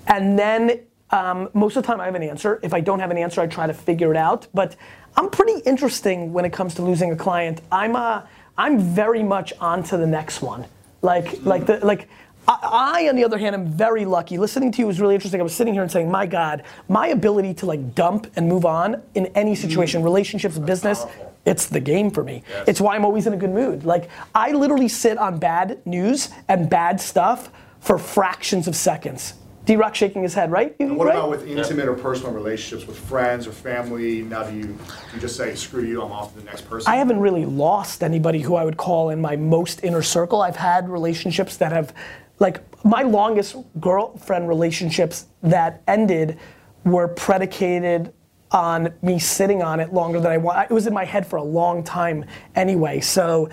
and 0.07 0.39
then 0.39 0.79
um, 1.11 1.49
most 1.53 1.75
of 1.75 1.83
the 1.83 1.87
time 1.87 2.01
I 2.01 2.05
have 2.05 2.15
an 2.15 2.23
answer. 2.23 2.59
If 2.63 2.73
I 2.73 2.81
don't 2.81 2.99
have 2.99 3.11
an 3.11 3.17
answer, 3.17 3.41
I 3.41 3.47
try 3.47 3.67
to 3.67 3.73
figure 3.73 4.11
it 4.11 4.17
out. 4.17 4.47
But 4.53 4.75
I'm 5.15 5.29
pretty 5.29 5.59
interesting 5.65 6.33
when 6.33 6.45
it 6.45 6.51
comes 6.51 6.75
to 6.75 6.81
losing 6.81 7.11
a 7.11 7.15
client. 7.15 7.61
I'm 7.71 7.95
uh, 7.95 8.21
I'm 8.57 8.79
very 8.79 9.23
much 9.23 9.53
on 9.59 9.83
to 9.83 9.97
the 9.97 10.07
next 10.07 10.41
one. 10.41 10.65
Like 11.01 11.43
like 11.43 11.65
the 11.65 11.85
like. 11.85 12.07
I, 12.47 12.59
I, 13.03 13.09
on 13.09 13.15
the 13.15 13.23
other 13.23 13.39
hand, 13.39 13.55
am 13.55 13.65
very 13.65 14.05
lucky. 14.05 14.37
Listening 14.37 14.71
to 14.73 14.77
you 14.79 14.85
was 14.85 15.01
really 15.01 15.15
interesting. 15.15 15.41
I 15.41 15.43
was 15.43 15.55
sitting 15.55 15.73
here 15.73 15.81
and 15.81 15.91
saying, 15.91 16.11
my 16.11 16.27
God, 16.27 16.61
my 16.87 17.07
ability 17.07 17.55
to 17.55 17.65
like 17.65 17.95
dump 17.95 18.27
and 18.35 18.47
move 18.47 18.65
on 18.65 19.01
in 19.15 19.25
any 19.33 19.55
situation, 19.55 20.03
relationships, 20.03 20.59
business, 20.59 21.07
it's 21.45 21.67
the 21.67 21.79
game 21.79 22.09
for 22.09 22.23
me. 22.23 22.43
It's 22.67 22.81
why 22.81 22.95
I'm 22.95 23.05
always 23.05 23.27
in 23.27 23.33
a 23.33 23.37
good 23.37 23.51
mood. 23.51 23.85
Like, 23.85 24.09
I 24.33 24.51
literally 24.51 24.87
sit 24.87 25.17
on 25.17 25.37
bad 25.37 25.85
news 25.85 26.29
and 26.47 26.69
bad 26.69 26.99
stuff 26.99 27.49
for 27.79 27.97
fractions 27.97 28.67
of 28.67 28.75
seconds. 28.75 29.35
D 29.65 29.75
Rock 29.75 29.95
shaking 29.95 30.21
his 30.21 30.35
head, 30.35 30.51
right? 30.51 30.75
And 30.79 30.95
what 30.95 31.07
right? 31.07 31.15
about 31.15 31.31
with 31.31 31.47
intimate 31.47 31.87
or 31.87 31.95
personal 31.95 32.31
relationships 32.31 32.87
with 32.87 32.99
friends 32.99 33.47
or 33.47 33.51
family? 33.51 34.21
Now, 34.21 34.43
do 34.43 34.55
you, 34.55 34.63
do 34.63 34.75
you 35.15 35.19
just 35.19 35.35
say, 35.35 35.55
screw 35.55 35.83
you, 35.83 36.03
I'm 36.03 36.11
off 36.11 36.33
to 36.33 36.39
the 36.39 36.45
next 36.45 36.69
person? 36.69 36.91
I 36.91 36.97
haven't 36.97 37.19
really 37.19 37.45
lost 37.45 38.03
anybody 38.03 38.41
who 38.41 38.55
I 38.55 38.63
would 38.63 38.77
call 38.77 39.09
in 39.09 39.19
my 39.19 39.35
most 39.35 39.83
inner 39.83 40.03
circle. 40.03 40.41
I've 40.41 40.55
had 40.55 40.87
relationships 40.87 41.57
that 41.57 41.71
have, 41.71 41.95
like, 42.37 42.61
my 42.85 43.01
longest 43.01 43.55
girlfriend 43.79 44.47
relationships 44.47 45.25
that 45.41 45.81
ended 45.87 46.37
were 46.83 47.07
predicated 47.07 48.13
on 48.55 48.93
me 49.01 49.19
sitting 49.19 49.61
on 49.61 49.81
it 49.81 49.93
longer 49.93 50.19
than 50.19 50.31
I 50.31 50.37
want. 50.37 50.71
It 50.71 50.73
was 50.73 50.87
in 50.87 50.93
my 50.93 51.03
head 51.03 51.27
for 51.27 51.35
a 51.35 51.43
long 51.43 51.83
time 51.83 52.23
anyway. 52.55 53.01
So, 53.01 53.49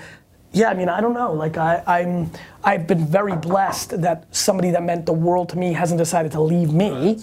yeah, 0.53 0.71
I 0.71 0.75
mean, 0.75 0.89
I 0.89 1.01
don't 1.01 1.13
know. 1.13 1.33
Like, 1.33 1.57
I, 1.57 1.83
I'm, 1.87 2.31
I've 2.63 2.87
been 2.87 3.05
very 3.05 3.35
blessed 3.35 4.01
that 4.01 4.33
somebody 4.35 4.71
that 4.71 4.83
meant 4.83 5.05
the 5.05 5.13
world 5.13 5.49
to 5.51 5.59
me 5.59 5.73
hasn't 5.73 5.99
decided 5.99 6.31
to 6.33 6.41
leave 6.41 6.73
me. 6.73 7.19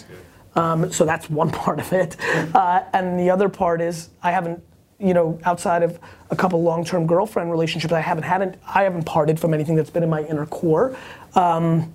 Um, 0.55 0.91
so 0.91 1.05
that's 1.05 1.29
one 1.29 1.51
part 1.63 1.79
of 1.79 1.93
it. 1.93 2.17
Uh, 2.53 2.83
and 2.91 3.17
the 3.17 3.29
other 3.29 3.47
part 3.47 3.79
is 3.79 4.09
I 4.21 4.31
haven't, 4.31 4.61
you 4.99 5.13
know, 5.13 5.39
outside 5.45 5.81
of 5.81 5.97
a 6.31 6.35
couple 6.35 6.61
long-term 6.61 7.07
girlfriend 7.07 7.49
relationships, 7.49 7.93
I 7.93 8.01
haven't 8.01 8.25
had, 8.25 8.59
I 8.67 8.83
haven't 8.83 9.05
parted 9.05 9.39
from 9.39 9.53
anything 9.53 9.75
that's 9.75 9.89
been 9.89 10.03
in 10.03 10.09
my 10.09 10.23
inner 10.23 10.45
core. 10.45 10.97
Um, 11.33 11.93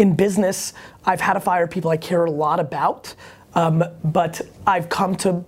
in 0.00 0.16
business, 0.16 0.72
I've 1.04 1.20
had 1.20 1.34
to 1.34 1.40
fire 1.40 1.68
people 1.68 1.90
I 1.90 1.96
care 1.96 2.24
a 2.24 2.30
lot 2.30 2.58
about, 2.58 3.14
um, 3.54 3.84
but 4.04 4.40
I've 4.66 4.88
come 4.88 5.16
to 5.16 5.44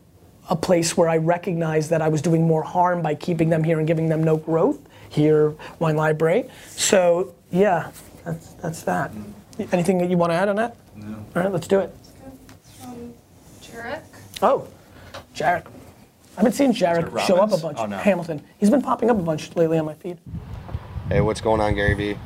a 0.49 0.57
place 0.57 0.97
where 0.97 1.09
I 1.09 1.17
recognize 1.17 1.89
that 1.91 2.03
I 2.03 2.09
was 2.09 2.23
doing 2.23 2.47
more 2.47 2.63
harm 2.63 3.03
by 3.03 3.15
keeping 3.15 3.51
them 3.51 3.63
here 3.63 3.79
and 3.79 3.87
giving 3.87 4.09
them 4.09 4.23
no 4.25 4.37
growth 4.37 4.79
here, 5.09 5.55
Wine 5.79 5.97
Library. 5.97 6.49
So 6.71 7.35
yeah, 7.51 7.91
that's, 8.25 8.55
that's 8.55 8.83
that. 8.83 9.13
Anything 9.73 9.99
that 9.99 10.11
you 10.11 10.17
want 10.17 10.33
to 10.33 10.37
add 10.37 10.49
on 10.49 10.57
that? 10.57 10.77
No. 10.97 11.25
All 11.37 11.43
right, 11.43 11.53
let's 11.53 11.69
do 11.69 11.81
it. 11.81 11.95
It's 13.59 13.69
Jarek. 13.69 14.03
Oh, 14.43 14.67
Jarek. 15.35 15.67
I've 16.37 16.45
been 16.45 16.53
seeing 16.53 16.73
Jarek 16.73 17.11
Jarek 17.11 17.27
show 17.27 17.37
up 17.37 17.53
a 17.53 17.59
bunch. 17.59 17.79
Oh, 17.79 17.87
no. 17.87 17.99
Hamilton. 17.99 18.43
He's 18.59 18.71
been 18.71 18.83
popping 18.83 19.11
up 19.11 19.19
a 19.19 19.23
bunch 19.23 19.55
lately 19.57 19.79
on 19.79 19.85
my 19.85 19.95
feed. 19.95 20.19
Hey, 21.09 21.21
what's 21.21 21.41
going 21.41 21.61
on, 21.61 21.75
Gary 21.75 21.95
Vee? 21.95 22.17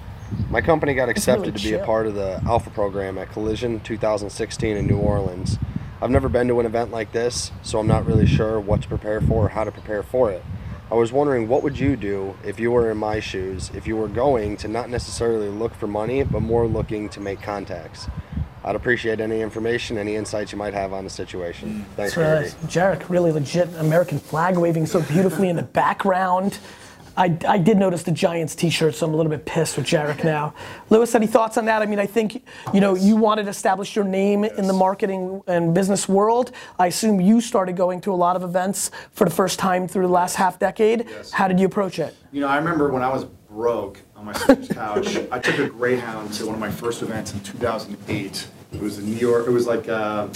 My 0.51 0.61
company 0.61 0.95
got 0.95 1.09
accepted 1.09 1.57
to 1.57 1.63
be 1.63 1.75
a 1.75 1.85
part 1.85 2.07
of 2.07 2.15
the 2.15 2.41
Alpha 2.47 2.71
program 2.71 3.19
at 3.19 3.33
Collision 3.33 3.81
2016 3.81 4.77
in 4.77 4.87
New 4.87 4.99
Orleans. 4.99 5.59
I've 6.01 6.11
never 6.11 6.29
been 6.29 6.49
to 6.49 6.61
an 6.61 6.67
event 6.67 6.91
like 6.91 7.13
this, 7.13 7.51
so 7.63 7.79
I'm 7.79 7.87
not 7.87 8.07
really 8.07 8.27
sure 8.27 8.61
what 8.61 8.83
to 8.83 8.89
prepare 8.89 9.21
for 9.21 9.47
or 9.47 9.49
how 9.49 9.65
to 9.65 9.73
prepare 9.73 10.03
for 10.03 10.31
it. 10.31 10.45
I 10.91 10.95
was 10.95 11.13
wondering 11.13 11.49
what 11.49 11.63
would 11.63 11.79
you 11.79 11.97
do 11.97 12.37
if 12.45 12.61
you 12.61 12.71
were 12.71 12.91
in 12.91 12.99
my 12.99 13.19
shoes, 13.21 13.71
if 13.75 13.87
you 13.87 13.97
were 13.97 14.09
going 14.09 14.57
to 14.59 14.69
not 14.69 14.91
necessarily 14.91 15.49
look 15.49 15.75
for 15.75 15.87
money, 15.87 16.23
but 16.23 16.41
more 16.41 16.67
looking 16.67 17.09
to 17.11 17.21
make 17.21 17.41
contacts. 17.41 18.07
I'd 18.65 18.77
appreciate 18.77 19.21
any 19.21 19.41
information, 19.41 19.99
any 19.99 20.17
insights 20.17 20.53
you 20.53 20.59
might 20.59 20.73
have 20.73 20.93
on 20.93 21.05
the 21.05 21.11
situation. 21.11 21.85
Thanks, 21.97 22.15
Vee. 22.15 22.23
Uh, 22.23 22.41
right. 22.41 22.57
Jarek, 22.67 23.09
really 23.11 23.31
legit 23.31 23.69
American 23.75 24.19
flag 24.19 24.57
waving 24.57 24.87
so 24.87 25.03
beautifully 25.03 25.49
in 25.49 25.57
the 25.57 25.63
background. 25.63 26.59
I, 27.17 27.37
I 27.47 27.59
did 27.59 27.79
notice 27.79 28.03
the 28.03 28.13
Giants 28.13 28.55
T-shirt, 28.55 28.95
so 28.95 29.07
I'm 29.07 29.15
a 29.15 29.17
little 29.17 29.31
bit 29.31 29.47
pissed 29.47 29.77
with 29.77 29.87
Jarek 29.87 30.25
now. 30.25 30.55
Lewis, 30.91 31.15
any 31.15 31.27
thoughts 31.27 31.57
on 31.57 31.65
that? 31.67 31.83
I 31.83 31.87
mean, 31.87 31.99
I 31.99 32.07
think 32.07 32.45
you 32.73 32.81
know 32.81 32.95
you 32.95 33.17
wanted 33.17 33.45
to 33.45 33.51
establish 33.51 33.95
your 33.95 34.05
name 34.05 34.45
in 34.45 34.67
the 34.67 34.73
marketing 34.73 35.43
and 35.47 35.75
business 35.75 36.09
world. 36.09 36.53
I 36.79 36.89
assume 36.89 37.21
you 37.21 37.41
started 37.41 37.77
going 37.77 38.01
to 38.03 38.13
a 38.13 38.17
lot 38.17 38.37
of 38.37 38.43
events 38.43 38.91
for 39.13 39.25
the 39.25 39.31
first 39.31 39.59
time 39.59 39.87
through 39.87 40.07
the 40.07 40.13
last 40.13 40.37
half 40.37 40.59
decade. 40.59 41.07
Yes. 41.09 41.31
How 41.31 41.49
did 41.49 41.61
you 41.61 41.67
approach 41.67 41.99
it? 41.99 42.17
You 42.33 42.41
know, 42.41 42.49
I 42.49 42.57
remember 42.57 42.91
when 42.91 43.03
I 43.03 43.13
was 43.13 43.25
broke 43.55 44.01
on 44.17 44.25
my 44.25 44.33
sister's 44.33 44.69
couch, 44.69 45.17
I 45.31 45.39
took 45.39 45.59
a 45.59 45.69
Greyhound 45.69 46.33
to 46.35 46.47
one 46.47 46.55
of 46.55 46.61
my 46.61 46.71
first 46.71 47.03
events 47.03 47.33
in 47.33 47.41
2008. 47.41 48.49
It 48.73 48.81
was 48.81 48.99
in 48.99 49.07
New 49.07 49.17
York. 49.17 49.47
It 49.47 49.53
was 49.53 49.67
like 49.67 49.87
a, 49.87 50.29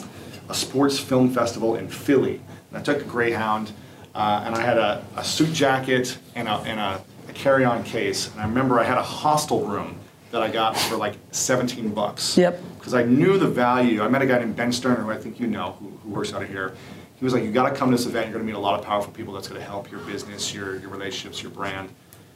a 0.49 0.55
sports 0.55 0.99
film 0.99 1.31
festival 1.31 1.75
in 1.75 1.89
Philly. 1.89 2.41
And 2.71 2.79
I 2.79 2.83
took 2.83 3.01
a 3.01 3.05
Greyhound, 3.05 3.73
uh, 4.19 4.43
and 4.45 4.57
I 4.57 4.61
had 4.61 4.79
a, 4.79 5.05
a 5.17 5.23
suit 5.23 5.53
jacket 5.53 6.19
and 6.35 6.49
a, 6.49 6.55
and 6.63 6.81
a, 6.81 7.01
a 7.29 7.33
carry-on 7.35 7.85
case. 7.85 8.33
And 8.33 8.41
I 8.41 8.47
remember 8.47 8.81
I 8.81 8.83
had 8.83 8.99
a 8.99 9.03
hostel 9.03 9.65
room 9.65 9.97
that 10.33 10.43
I 10.43 10.51
got 10.51 10.77
for 10.77 10.97
like 10.97 11.15
17 11.31 11.91
bucks. 11.91 12.37
Yep. 12.37 12.61
Because 12.77 12.95
I 12.95 13.05
knew 13.05 13.39
the 13.39 13.47
value. 13.47 14.03
I 14.03 14.09
met 14.09 14.21
a 14.21 14.27
guy 14.27 14.41
named 14.41 14.57
Ben 14.57 14.73
Sterner, 14.73 15.03
who 15.03 15.13
I 15.13 15.17
think 15.17 15.39
you 15.39 15.47
know, 15.47 15.77
who, 15.79 15.91
who 16.03 16.11
works 16.11 16.35
out 16.35 16.43
of 16.43 16.49
here. 16.49 16.75
He 17.15 17.25
was 17.25 17.33
like, 17.33 17.45
"You 17.45 17.53
got 17.53 17.69
to 17.69 17.75
come 17.75 17.91
to 17.91 17.97
this 17.97 18.07
event. 18.07 18.27
You're 18.27 18.35
going 18.35 18.47
to 18.47 18.53
meet 18.53 18.59
a 18.59 18.61
lot 18.61 18.79
of 18.79 18.85
powerful 18.85 19.13
people. 19.13 19.35
That's 19.35 19.49
going 19.49 19.61
to 19.61 19.67
help 19.67 19.91
your 19.91 20.01
business, 20.01 20.53
your 20.53 20.77
your 20.77 20.91
relationships, 20.91 21.43
your 21.43 21.51
brand." 21.51 21.89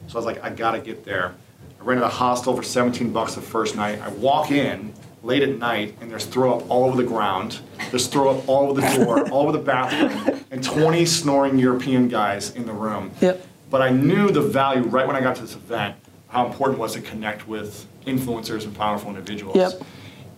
So 0.07 0.15
I 0.15 0.17
was 0.17 0.25
like, 0.25 0.43
"I 0.43 0.49
got 0.49 0.71
to 0.71 0.79
get 0.79 1.05
there." 1.05 1.35
I 1.79 1.83
rented 1.83 2.03
a 2.03 2.09
hostel 2.09 2.55
for 2.55 2.63
17 2.63 3.13
bucks 3.13 3.35
the 3.35 3.41
first 3.41 3.77
night. 3.77 4.01
I 4.01 4.09
walk 4.09 4.51
in 4.51 4.93
late 5.23 5.41
at 5.41 5.57
night, 5.57 5.95
and 6.01 6.11
there's 6.11 6.25
throw 6.25 6.57
up 6.59 6.69
all 6.69 6.83
over 6.85 6.97
the 6.97 7.07
ground. 7.07 7.59
There's 7.89 8.07
throw 8.07 8.37
up 8.37 8.47
all 8.47 8.69
over 8.69 8.81
the 8.81 8.87
door, 8.97 9.29
all 9.31 9.43
over 9.43 9.53
the 9.53 9.63
bathroom, 9.63 10.43
and 10.51 10.63
20 10.63 11.05
snoring 11.05 11.57
European 11.57 12.09
guys 12.09 12.51
in 12.51 12.65
the 12.65 12.73
room. 12.73 13.11
Yep. 13.21 13.45
But 13.69 13.81
I 13.81 13.89
knew 13.89 14.29
the 14.29 14.41
value 14.41 14.83
right 14.83 15.07
when 15.07 15.15
I 15.15 15.21
got 15.21 15.37
to 15.37 15.41
this 15.41 15.55
event, 15.55 15.95
how 16.27 16.45
important 16.45 16.77
it 16.77 16.81
was 16.81 16.93
to 16.93 17.01
connect 17.01 17.47
with 17.47 17.87
influencers 18.05 18.65
and 18.65 18.75
powerful 18.75 19.09
individuals. 19.09 19.55
Yep. 19.55 19.81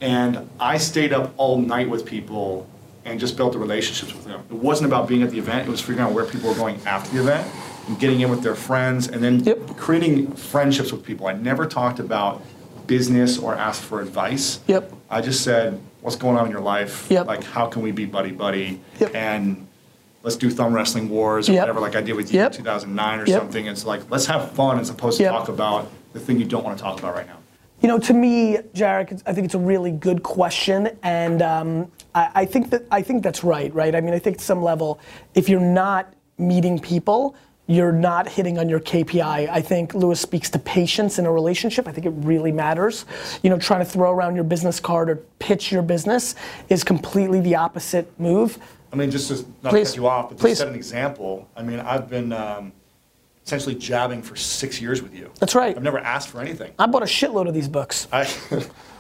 And 0.02 0.50
I 0.60 0.78
stayed 0.78 1.14
up 1.14 1.34
all 1.38 1.58
night 1.60 1.90
with 1.90 2.06
people 2.06 2.70
and 3.06 3.20
just 3.20 3.38
built 3.38 3.54
the 3.54 3.60
relationships 3.60 4.14
with 4.14 4.26
them. 4.26 4.42
It 4.50 4.56
wasn't 4.56 4.88
about 4.88 5.08
being 5.08 5.24
at 5.24 5.32
the 5.32 5.40
event, 5.40 5.68
it 5.68 5.72
was 5.72 5.80
figuring 5.82 6.00
out 6.02 6.12
where 6.14 6.26
people 6.26 6.50
were 6.50 6.56
going 6.56 6.80
after 6.86 7.12
the 7.12 7.22
event 7.22 7.48
and 7.88 8.00
getting 8.00 8.20
in 8.22 8.30
with 8.30 8.42
their 8.42 8.56
friends 8.56 9.08
and 9.08 9.24
then 9.24 9.44
Yep. 9.44 9.78
creating 9.78 10.32
friendships 10.34 10.92
with 10.92 11.04
people. 11.04 11.28
I 11.28 11.34
never 11.34 11.66
talked 11.66 12.00
about 12.00 12.42
business 12.88 13.38
or 13.38 13.56
ask 13.56 13.82
for 13.82 14.02
advice. 14.02 14.60
Yep. 14.68 14.92
I 15.10 15.22
just 15.22 15.44
said, 15.44 15.80
what's 16.02 16.16
going 16.16 16.38
on 16.38 16.46
in 16.46 16.52
your 16.52 16.62
life? 16.62 17.08
Yep. 17.10 17.28
Like, 17.28 17.44
how 17.44 17.68
can 17.68 17.82
we 17.82 17.92
be 17.92 18.06
buddy 18.06 18.32
buddy? 18.32 18.80
Yep. 19.00 19.16
And 19.16 19.68
let's 20.24 20.36
do 20.36 20.50
thumb 20.50 20.74
wrestling 20.74 21.10
wars 21.10 21.50
or 21.50 21.54
Yep. 21.54 21.62
whatever, 21.62 21.80
like 21.80 21.96
I 21.96 22.02
did 22.02 22.14
with 22.16 22.34
you 22.34 22.40
Yep. 22.40 22.52
in 22.52 22.58
2009 22.58 23.20
or 23.20 23.26
Yep. 23.26 23.40
something. 23.40 23.66
It's 23.68 23.86
like, 23.86 24.02
let's 24.10 24.26
have 24.26 24.52
fun 24.52 24.80
as 24.80 24.90
opposed 24.90 25.18
to 25.20 25.26
talk 25.26 25.50
about 25.50 25.88
the 26.14 26.20
thing 26.20 26.40
you 26.40 26.46
don't 26.46 26.64
want 26.64 26.78
to 26.78 26.84
talk 26.84 27.00
about 27.00 27.16
right 27.16 27.28
now. 27.28 27.38
You 27.82 27.90
know, 27.90 28.00
to 28.00 28.14
me, 28.14 28.58
Jarek, 28.74 29.22
I 29.28 29.34
think 29.34 29.46
it's 29.46 29.54
a 29.54 29.60
really 29.60 29.92
good 29.92 30.24
question, 30.24 30.90
and 31.04 31.42
um, 31.42 31.92
I, 32.16 32.30
I 32.34 32.46
think 32.46 32.70
that 32.72 32.84
I 32.90 33.02
think 33.02 33.22
that's 33.22 33.44
right. 33.44 33.72
Right? 33.76 33.94
I 33.94 34.02
mean, 34.02 34.14
I 34.14 34.20
think 34.20 34.38
at 34.38 34.42
some 34.42 34.64
level, 34.64 35.00
if 35.36 35.50
you're 35.50 35.60
not 35.60 36.12
meeting 36.38 36.80
people, 36.80 37.36
you're 37.68 37.92
not 37.92 38.30
hitting 38.30 38.60
on 38.60 38.70
your 38.70 38.80
KPI. 38.80 39.50
I 39.50 39.62
think 39.62 39.94
Lewis 39.94 40.20
speaks 40.22 40.50
to 40.52 40.60
patience 40.60 41.18
in 41.18 41.26
a 41.26 41.32
relationship. 41.32 41.88
I 41.88 41.92
think 41.92 42.06
it 42.06 42.14
really 42.18 42.52
matters. 42.52 43.06
You 43.42 43.50
know, 43.50 43.58
trying 43.58 43.80
to 43.80 43.86
throw 43.86 44.12
around 44.12 44.36
your 44.36 44.44
business 44.44 44.80
card 44.80 45.10
or 45.10 45.16
pitch 45.40 45.72
your 45.72 45.82
business 45.82 46.36
is 46.70 46.84
completely 46.84 47.42
the 47.42 47.56
opposite 47.56 48.08
move. 48.20 48.60
I 48.94 48.96
mean, 48.96 49.10
just 49.10 49.30
to 49.30 49.46
not 49.64 49.72
Please. 49.72 49.90
cut 49.90 49.98
you 49.98 50.08
off, 50.08 50.30
but 50.30 50.38
to 50.38 50.42
Please. 50.42 50.60
set 50.60 50.68
an 50.68 50.76
example, 50.76 51.50
I 51.56 51.64
mean, 51.64 51.80
I've 51.80 52.08
been 52.08 52.32
um, 52.32 52.72
essentially 53.46 53.76
jabbing 53.76 54.22
for 54.22 54.36
six 54.36 54.80
years 54.80 55.02
with 55.02 55.16
you. 55.16 55.32
That's 55.40 55.56
right. 55.56 55.76
I've 55.76 55.84
never 55.84 56.00
asked 56.00 56.30
for 56.30 56.42
anything. 56.42 56.72
I 56.78 56.86
bought 56.86 57.04
a 57.04 57.08
shitload 57.08 57.48
of 57.48 57.54
these 57.56 57.68
books. 57.68 58.08
I, 58.12 58.32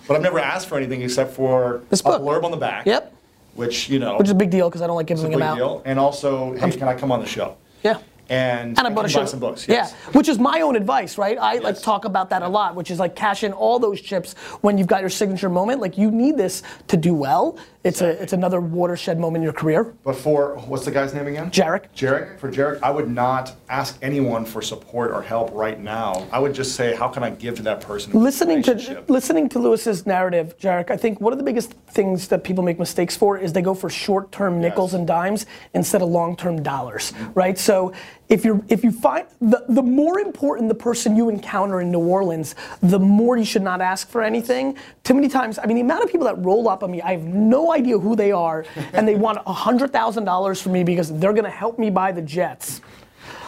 but 0.07 0.15
I've 0.15 0.21
never 0.23 0.39
asked 0.39 0.67
for 0.67 0.77
anything 0.77 1.03
except 1.03 1.33
for 1.33 1.83
This 1.89 2.01
book. 2.01 2.19
a 2.19 2.23
blurb 2.23 2.43
on 2.43 2.51
the 2.51 2.57
back. 2.57 2.87
Yep. 2.87 3.13
Which, 3.53 3.89
you 3.89 3.99
know, 3.99 4.17
Which 4.17 4.25
is 4.27 4.31
a 4.31 4.35
big 4.35 4.49
deal 4.49 4.69
because 4.69 4.81
I 4.81 4.87
don't 4.87 4.97
like 4.97 5.07
giving 5.07 5.31
them 5.31 5.41
out. 5.41 5.55
deal. 5.55 5.81
And 5.85 5.97
also, 5.97 6.53
hey, 6.57 6.71
can 6.71 6.87
I 6.89 6.95
come 6.95 7.11
on 7.11 7.21
the 7.21 7.25
show? 7.25 7.55
Yeah. 7.83 7.99
And, 8.29 8.77
And 8.77 8.87
I 8.87 8.89
bought 8.89 9.09
a 9.09 9.13
buy 9.13 9.25
some 9.25 9.39
books. 9.39 9.67
Yes. 9.67 9.93
Yeah, 9.93 10.11
which 10.11 10.27
is 10.29 10.39
my 10.39 10.61
own 10.61 10.75
advice, 10.75 11.17
right? 11.17 11.37
I 11.37 11.55
like 11.59 11.79
talk 11.81 12.05
about 12.05 12.29
that 12.31 12.41
a 12.41 12.47
lot, 12.47 12.75
which 12.75 12.89
is 12.91 12.99
like 12.99 13.15
cash 13.15 13.43
in 13.43 13.53
all 13.53 13.77
those 13.79 14.01
chips 14.01 14.33
when 14.61 14.77
you've 14.77 14.87
got 14.87 15.01
your 15.01 15.09
signature 15.09 15.49
moment. 15.49 15.79
Like 15.81 15.97
you 15.97 16.09
need 16.11 16.37
this 16.37 16.63
to 16.87 16.97
do 16.97 17.13
well. 17.13 17.57
It's 17.83 18.01
a 18.01 18.19
it's 18.19 18.33
another 18.33 18.59
watershed 18.61 19.19
moment 19.19 19.37
in 19.37 19.43
your 19.43 19.53
career. 19.53 19.93
But 20.03 20.15
for, 20.15 20.55
what's 20.65 20.85
the 20.85 20.91
guy's 20.91 21.13
name 21.13 21.27
again? 21.27 21.51
Jarek. 21.51 21.85
Jarek, 21.95 22.39
for 22.39 22.51
Jarek, 22.51 22.79
I 22.81 22.89
would 22.89 23.07
not 23.07 23.53
ask 23.69 23.99
anyone 24.01 24.43
for 24.43 24.59
support 24.63 25.11
or 25.11 25.21
help 25.21 25.51
right 25.53 25.79
now. 25.79 26.25
I 26.31 26.39
would 26.39 26.55
just 26.55 26.75
say, 26.75 26.95
how 26.95 27.07
can 27.09 27.21
I 27.23 27.29
give 27.29 27.55
to 27.57 27.61
that 27.63 27.81
person? 27.81 28.11
Listening 28.13 28.63
to 28.63 29.03
listening 29.07 29.49
to 29.49 29.59
Lewis's 29.59 30.07
narrative, 30.07 30.57
Jarek, 30.57 30.89
I 30.89 30.97
think 30.97 31.21
one 31.21 31.31
of 31.31 31.37
the 31.37 31.45
biggest 31.45 31.73
things 31.89 32.27
that 32.29 32.43
people 32.43 32.63
make 32.63 32.79
mistakes 32.79 33.15
for 33.15 33.37
is 33.37 33.53
they 33.53 33.61
go 33.61 33.75
for 33.75 33.89
short-term 33.89 34.59
nickels 34.59 34.93
Yes. 34.93 34.97
and 34.99 35.07
dimes 35.07 35.45
instead 35.75 36.01
of 36.01 36.09
long-term 36.09 36.63
dollars, 36.63 37.13
right? 37.35 37.57
So 37.57 37.93
if 38.27 38.43
you're 38.43 38.63
if 38.69 38.83
you 38.83 38.91
find 38.91 39.27
the 39.39 39.63
the 39.69 39.81
more 39.81 40.19
important 40.19 40.67
the 40.67 40.75
person 40.75 41.15
you 41.15 41.29
encounter 41.29 41.81
in 41.81 41.91
New 41.91 41.99
Orleans, 41.99 42.55
the 42.81 42.99
more 42.99 43.37
you 43.37 43.45
should 43.45 43.61
not 43.61 43.81
ask 43.81 44.09
for 44.09 44.23
anything. 44.23 44.77
Too 45.03 45.13
many 45.13 45.27
times, 45.27 45.59
I 45.59 45.67
mean, 45.67 45.75
the 45.75 45.81
amount 45.81 46.03
of 46.03 46.11
people 46.11 46.25
that 46.25 46.43
roll 46.43 46.67
up 46.67 46.83
on 46.83 46.91
me, 46.91 47.01
I 47.01 47.11
have 47.11 47.23
no 47.23 47.71
idea 47.71 47.99
who 47.99 48.15
they 48.15 48.31
are, 48.31 48.65
and 48.93 49.07
they 49.07 49.15
want 49.15 49.37
hundred 49.47 49.91
thousand 49.91 50.25
dollars 50.25 50.61
from 50.61 50.71
me 50.71 50.83
because 50.83 51.17
they're 51.19 51.33
gonna 51.33 51.49
help 51.49 51.77
me 51.77 51.89
buy 51.89 52.11
the 52.11 52.21
jets. 52.21 52.81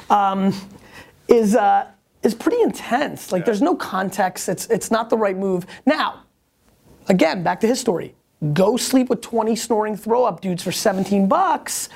Um, 0.09 0.53
is 1.27 1.55
uh, 1.55 1.87
is 2.21 2.35
pretty 2.35 2.61
intense. 2.61 3.31
Like 3.31 3.45
there's 3.45 3.61
no 3.61 3.75
context. 3.75 4.47
It's 4.47 4.67
it's 4.67 4.91
not 4.91 5.09
the 5.09 5.17
right 5.17 5.37
move. 5.37 5.65
Now, 5.87 6.23
again, 7.07 7.41
back 7.41 7.59
to 7.61 7.67
his 7.67 7.79
story. 7.79 8.13
Go 8.53 8.77
sleep 8.77 9.09
with 9.09 9.21
20 9.21 9.55
snoring 9.55 9.97
throw 9.97 10.23
up 10.23 10.41
dudes 10.41 10.61
for 10.61 10.71
17 10.71 11.27
bucks 11.27 11.89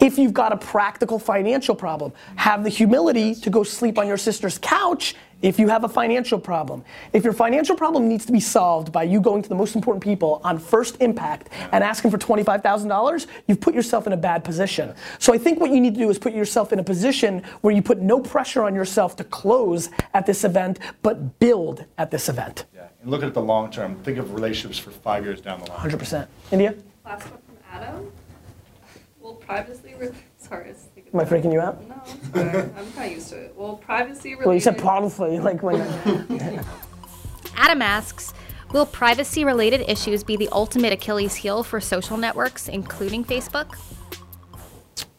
if 0.00 0.18
you've 0.18 0.34
got 0.34 0.52
a 0.52 0.56
practical 0.56 1.18
financial 1.18 1.74
problem. 1.74 2.12
Have 2.36 2.64
the 2.64 2.70
humility 2.70 3.34
to 3.36 3.50
go 3.50 3.62
sleep 3.62 3.98
on 3.98 4.06
your 4.06 4.16
sister's 4.16 4.58
couch 4.58 5.14
if 5.42 5.58
you 5.58 5.68
have 5.68 5.84
a 5.84 5.88
financial 5.88 6.38
problem. 6.38 6.84
If 7.12 7.22
your 7.24 7.32
financial 7.32 7.76
problem 7.76 8.08
needs 8.08 8.26
to 8.26 8.32
be 8.32 8.40
solved 8.40 8.90
by 8.90 9.04
you 9.04 9.20
going 9.20 9.42
to 9.42 9.48
the 9.48 9.54
most 9.54 9.76
important 9.76 10.02
people 10.02 10.40
on 10.42 10.58
first 10.58 11.00
impact 11.00 11.50
and 11.72 11.84
asking 11.84 12.10
for 12.10 12.18
$25,000, 12.18 13.26
you've 13.46 13.60
put 13.60 13.74
yourself 13.74 14.06
in 14.06 14.12
a 14.12 14.16
bad 14.16 14.42
position. 14.44 14.94
So 15.18 15.32
I 15.32 15.38
think 15.38 15.60
what 15.60 15.70
you 15.70 15.80
need 15.80 15.94
to 15.94 16.00
do 16.00 16.10
is 16.10 16.18
put 16.18 16.32
yourself 16.32 16.72
in 16.72 16.78
a 16.78 16.84
position 16.84 17.42
where 17.60 17.74
you 17.74 17.82
put 17.82 18.00
no 18.00 18.20
pressure 18.20 18.64
on 18.64 18.74
yourself 18.74 19.16
to 19.16 19.24
close 19.24 19.90
at 20.14 20.26
this 20.26 20.44
event, 20.44 20.80
but 21.02 21.38
build 21.38 21.84
at 21.98 22.10
this 22.10 22.28
event. 22.28 22.64
Yeah. 22.74 22.88
And 23.02 23.10
look 23.10 23.22
at 23.22 23.34
the 23.34 23.42
long 23.42 23.70
term. 23.70 23.96
Think 24.02 24.18
of 24.18 24.34
relationships 24.34 24.78
for 24.78 24.90
five 24.90 25.24
years 25.24 25.40
down 25.40 25.60
the 25.60 25.70
line. 25.70 25.90
100%. 25.90 26.26
India? 26.50 26.74
Last 27.04 27.30
one 27.30 27.40
from 27.46 27.56
Adam. 27.70 28.12
Will 29.28 29.34
privacy, 29.34 29.94
re- 29.98 30.08
sorry, 30.38 30.64
I 30.64 30.68
was 30.68 30.88
thinking. 30.94 31.12
Am 31.12 31.20
I 31.20 31.24
freaking 31.26 31.52
you 31.52 31.60
out? 31.60 31.86
No, 31.86 32.00
it's 32.02 32.28
fine. 32.28 32.48
I'm 32.48 32.92
kind 32.92 33.10
of 33.10 33.12
used 33.12 33.28
to 33.28 33.36
it. 33.36 33.54
Well, 33.54 33.76
privacy 33.76 34.30
related? 34.30 34.46
Well, 34.46 34.54
you 34.54 34.60
said 34.60 34.78
probably, 34.78 35.38
like 35.38 35.62
when. 35.62 35.82
Adam 37.54 37.82
asks 37.82 38.32
Will 38.72 38.86
privacy 38.86 39.44
related 39.44 39.82
issues 39.86 40.24
be 40.24 40.36
the 40.36 40.48
ultimate 40.50 40.94
Achilles 40.94 41.34
heel 41.34 41.62
for 41.62 41.78
social 41.78 42.16
networks, 42.16 42.68
including 42.68 43.22
Facebook? 43.22 43.76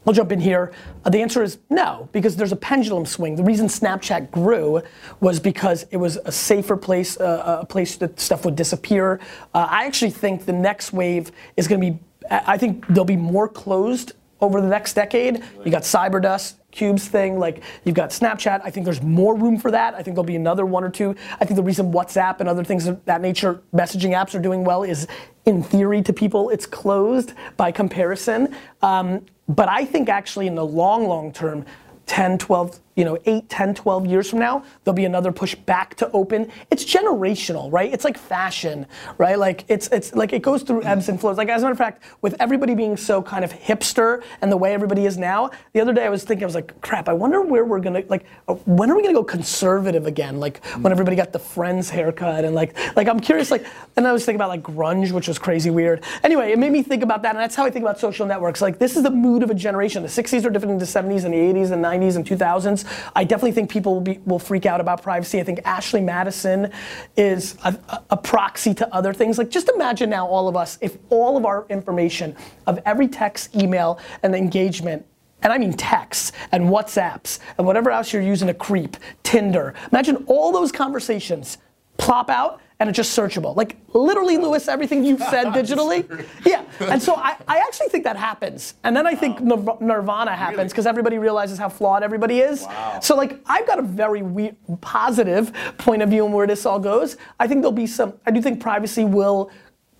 I'll 0.08 0.13
jump 0.13 0.32
in 0.32 0.39
here. 0.39 0.72
Uh, 1.06 1.12
the 1.12 1.22
answer 1.22 1.43
is 1.43 1.60
no, 1.69 2.10
because 2.12 2.36
there's 2.36 2.52
a 2.52 2.56
pendulum 2.56 3.06
swing. 3.06 3.36
The 3.36 3.43
reason 3.43 3.67
Snapchat 3.67 4.32
grew 4.32 4.82
was 5.19 5.39
because 5.39 5.86
it 5.91 5.98
was 5.98 6.17
a 6.26 6.32
safer 6.32 6.76
place, 6.76 7.19
uh, 7.19 7.60
a 7.62 7.65
place 7.67 7.95
that 7.98 8.19
stuff 8.19 8.43
would 8.43 8.56
disappear. 8.56 9.19
Uh, 9.54 9.67
I 9.69 9.86
actually 9.86 10.10
think 10.10 10.45
the 10.45 10.54
next 10.54 10.93
wave 10.93 11.32
is 11.58 11.67
going 11.67 11.80
to 11.80 11.91
be. 11.91 12.00
I 12.30 12.58
think 12.58 12.86
there'll 12.88 13.06
be 13.06 13.15
more 13.15 13.48
closed 13.48 14.13
over 14.42 14.62
the 14.62 14.68
next 14.68 14.94
decade. 14.94 15.44
You 15.65 15.72
got 15.72 15.84
Cyberdust, 15.84 16.56
Cubes 16.72 17.08
thing, 17.08 17.39
like 17.39 17.63
you've 17.84 17.96
got 17.96 18.12
Snapchat. 18.12 18.62
I 18.63 18.70
think 18.70 18.86
there's 18.86 19.02
more 19.02 19.36
room 19.36 19.58
for 19.58 19.72
that. 19.72 19.96
I 19.96 20.04
think 20.04 20.15
there'll 20.15 20.24
be 20.24 20.36
another 20.36 20.65
one 20.65 20.84
or 20.84 20.89
two. 20.89 21.15
I 21.39 21.46
think 21.46 21.56
the 21.56 21.63
reason 21.63 21.92
WhatsApp 21.92 22.39
and 22.39 22.48
other 22.48 22.63
things 22.63 22.88
of 22.88 23.04
that 23.06 23.22
nature, 23.22 23.62
messaging 23.74 24.12
apps 24.12 24.36
are 24.36 24.42
doing 24.42 24.63
well 24.63 24.84
is, 24.84 25.08
in 25.46 25.63
theory, 25.63 26.02
to 26.04 26.13
people, 26.13 26.50
it's 26.50 26.65
closed 26.65 27.34
by 27.58 27.72
comparison. 27.72 28.56
Um, 28.82 29.26
but 29.48 29.68
I 29.68 29.84
think 29.84 30.10
actually 30.10 30.48
in 30.48 30.56
the 30.56 30.65
long, 30.65 31.08
long 31.08 31.34
term, 31.34 31.65
10, 32.06 32.38
12, 32.38 32.80
you 32.95 33.06
know, 33.06 33.17
8, 33.25 33.47
10, 33.49 33.75
12 33.75 34.06
years 34.06 34.30
from 34.30 34.39
now, 34.39 34.63
there'll 34.84 34.95
be 34.95 35.06
another 35.06 35.32
push 35.32 35.56
back 35.56 35.95
to 35.95 36.12
open. 36.12 36.52
It's 36.69 36.84
generational, 36.84 37.71
right? 37.71 37.91
It's 37.93 38.04
like 38.04 38.17
fashion, 38.17 38.86
right? 39.17 39.38
Like 39.39 39.63
it's 39.67 39.88
it's 39.89 40.13
like 40.13 40.34
it 40.34 40.41
goes 40.41 40.63
through 40.63 40.84
ebbs 40.84 41.10
and 41.10 41.19
flows. 41.19 41.38
Like 41.38 41.49
as 41.49 41.62
a 41.62 41.65
matter 41.65 41.71
of 41.71 41.78
fact, 41.78 42.04
with 42.21 42.36
everybody 42.39 42.75
being 42.75 42.97
so 42.97 43.21
kind 43.21 43.45
of 43.45 43.54
hipster 43.54 44.23
and 44.41 44.52
the 44.52 44.58
way 44.58 44.73
everybody 44.73 45.06
is 45.06 45.17
now, 45.17 45.52
the 45.73 45.80
other 45.80 45.93
day 45.93 46.06
I 46.06 46.10
was 46.10 46.23
thinking, 46.23 46.43
I 46.43 46.47
was 46.47 46.56
like, 46.56 46.80
crap, 46.82 47.08
I 47.08 47.13
wonder 47.13 47.41
where 47.41 47.65
we're 47.65 47.80
gonna 47.80 48.04
like 48.10 48.25
uh, 48.47 48.56
when 48.65 48.91
are 48.91 48.95
we 48.95 49.02
gonna 49.02 49.13
go 49.13 49.23
conservative 49.23 50.06
again? 50.06 50.39
Like 50.39 50.65
when 50.75 50.91
everybody 50.91 51.15
got 51.15 51.32
the 51.32 51.39
friends 51.39 51.89
haircut 51.89 52.43
and 52.43 52.54
like 52.54 52.75
like 52.95 53.08
I'm 53.08 53.19
curious, 53.19 53.52
like 53.52 53.65
and 53.95 54.08
I 54.08 54.12
was 54.12 54.25
thinking 54.25 54.38
about 54.38 54.49
like 54.49 54.63
grunge, 54.63 55.12
which 55.12 55.28
was 55.28 55.39
crazy 55.39 55.69
weird. 55.69 56.04
Anyway, 56.23 56.52
it 56.52 56.60
made 56.60 56.71
me 56.71 56.84
think 56.84 57.04
about 57.04 57.21
that, 57.21 57.32
and 57.36 57.39
that's 57.39 57.56
how 57.56 57.65
I 57.65 57.69
think 57.69 57.84
about 57.84 57.99
social 57.99 58.25
networks. 58.25 58.62
Like 58.62 58.78
this 58.80 58.97
is 58.97 59.04
the 59.04 59.12
mood 59.12 59.43
of 59.43 59.49
a 59.49 59.56
generation. 59.56 60.04
The 60.04 60.10
60s 60.10 60.45
are 60.45 60.49
different 60.49 60.78
than 60.78 60.80
the 60.80 60.86
70s 60.86 61.25
and 61.25 61.34
the 61.34 61.38
80s 61.38 61.71
and 61.71 61.84
90s 61.84 62.15
and 62.15 62.25
2000s. 62.25 62.88
I 63.15 63.23
definitely 63.23 63.54
think 63.54 63.69
people 63.69 63.95
will, 63.95 64.02
be, 64.02 64.19
will 64.25 64.39
freak 64.39 64.65
out 64.65 64.82
about 64.82 65.02
privacy. 65.02 65.39
I 65.39 65.43
think 65.43 65.60
Ashley 65.65 66.02
Madison 66.02 66.71
is 67.15 67.58
a, 67.63 67.78
a- 68.10 68.17
proxy 68.17 68.73
to 68.75 68.93
other 68.93 69.13
things. 69.13 69.38
Like, 69.38 69.49
just 69.49 69.69
imagine 69.69 70.10
now, 70.10 70.28
all 70.28 70.47
of 70.47 70.56
us, 70.56 70.78
if 70.82 70.97
all 71.10 71.38
of 71.38 71.45
our 71.45 71.65
information 71.69 72.36
of 72.67 72.80
every 72.86 73.08
text, 73.08 73.56
email, 73.56 73.99
and 74.23 74.36
engagement 74.36 75.06
and 75.41 75.54
I 75.54 75.58
mean 75.58 75.73
texts 75.73 76.32
and 76.52 76.65
WhatsApps 76.65 77.39
and 77.58 77.65
whatever 77.65 77.91
else 77.91 78.12
you're 78.12 78.21
using 78.21 78.47
to 78.47 78.54
creep, 78.54 78.97
Tinder. 79.23 79.73
Imagine 79.91 80.25
all 80.28 80.52
those 80.52 80.71
conversations 80.71 81.60
plop 81.97 82.30
out 82.30 82.62
and 82.80 82.89
it's 82.89 82.96
just 82.96 83.18
searchable. 83.18 83.56
Like 83.56 83.76
literally, 83.94 84.38
Lewis, 84.38 84.68
everything 84.70 85.04
you've 85.04 85.22
said 85.22 85.48
digitally. 85.54 86.26
Yeah. 86.46 86.63
And 86.80 87.02
so 87.02 87.15
I, 87.15 87.36
I 87.48 87.58
actually 87.58 87.89
think 87.89 88.06
that 88.06 88.15
happens. 88.15 88.76
And 88.86 88.96
then 88.96 89.06
I 89.06 89.15
think 89.15 89.42
nir- 89.42 89.78
nirvana 89.82 90.34
happens 90.34 90.72
because 90.72 90.86
everybody 90.86 91.18
realizes 91.18 91.58
how 91.58 91.68
flawed 91.68 92.04
everybody 92.04 92.39
is. 92.39 92.65
So 93.02 93.15
like 93.15 93.39
I've 93.46 93.68
got 93.68 93.80
a 93.80 93.84
very 93.84 94.22
we- 94.22 94.54
positive 94.80 95.52
point 95.78 96.02
of 96.02 96.10
view 96.10 96.24
on 96.26 96.32
where 96.32 96.48
this 96.48 96.65
all 96.65 96.80
goes. 96.80 97.18
I 97.39 97.48
think 97.48 97.62
there'll 97.62 97.74
be 97.74 97.88
some, 97.88 98.13
I 98.26 98.32
do 98.32 98.42
think 98.42 98.62
privacy 98.62 99.04
will 99.04 99.52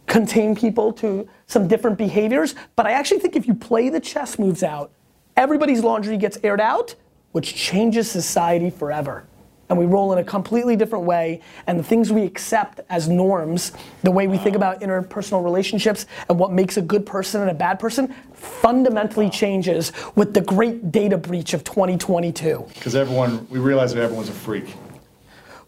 contain 0.08 0.56
people 0.56 0.94
to 0.94 1.28
some 1.48 1.68
different 1.68 1.98
behaviors. 1.98 2.56
But 2.78 2.86
I 2.86 2.92
actually 2.92 3.20
think 3.20 3.36
if 3.36 3.46
you 3.46 3.54
play 3.54 3.89
the 3.89 4.00
chess 4.00 4.39
moves 4.39 4.63
out, 4.63 4.92
everybody's 5.36 5.84
laundry 5.84 6.15
gets 6.15 6.38
aired 6.44 6.62
out, 6.62 6.96
which 7.34 7.54
changes 7.56 8.10
society 8.10 8.70
forever. 8.70 9.26
And 9.69 9.77
we 9.77 9.86
roll 9.86 10.12
in 10.13 10.19
a 10.19 10.23
completely 10.23 10.75
different 10.75 11.05
way, 11.05 11.41
and 11.67 11.79
the 11.79 11.84
things 11.84 12.12
we 12.12 12.23
accept 12.23 12.82
as 12.89 13.08
norms, 13.08 13.71
the 14.03 14.12
way 14.12 14.27
we 14.27 14.38
think 14.38 14.55
about 14.55 14.82
interpersonal 14.82 15.43
relationships 15.43 16.08
and 16.27 16.39
what 16.39 16.51
makes 16.51 16.77
a 16.77 16.82
good 16.82 17.05
person 17.05 17.41
and 17.41 17.51
a 17.51 17.53
bad 17.53 17.79
person, 17.79 18.13
fundamentally 18.34 19.29
changes 19.29 19.91
with 20.15 20.34
the 20.34 20.41
great 20.41 20.91
data 20.91 21.17
breach 21.17 21.53
of 21.53 21.63
2022. 21.63 22.65
Because 22.73 22.95
everyone, 22.95 23.47
we 23.49 23.60
realize 23.60 23.93
that 23.93 24.01
everyone's 24.01 24.29
a 24.29 24.34
freak. 24.34 24.75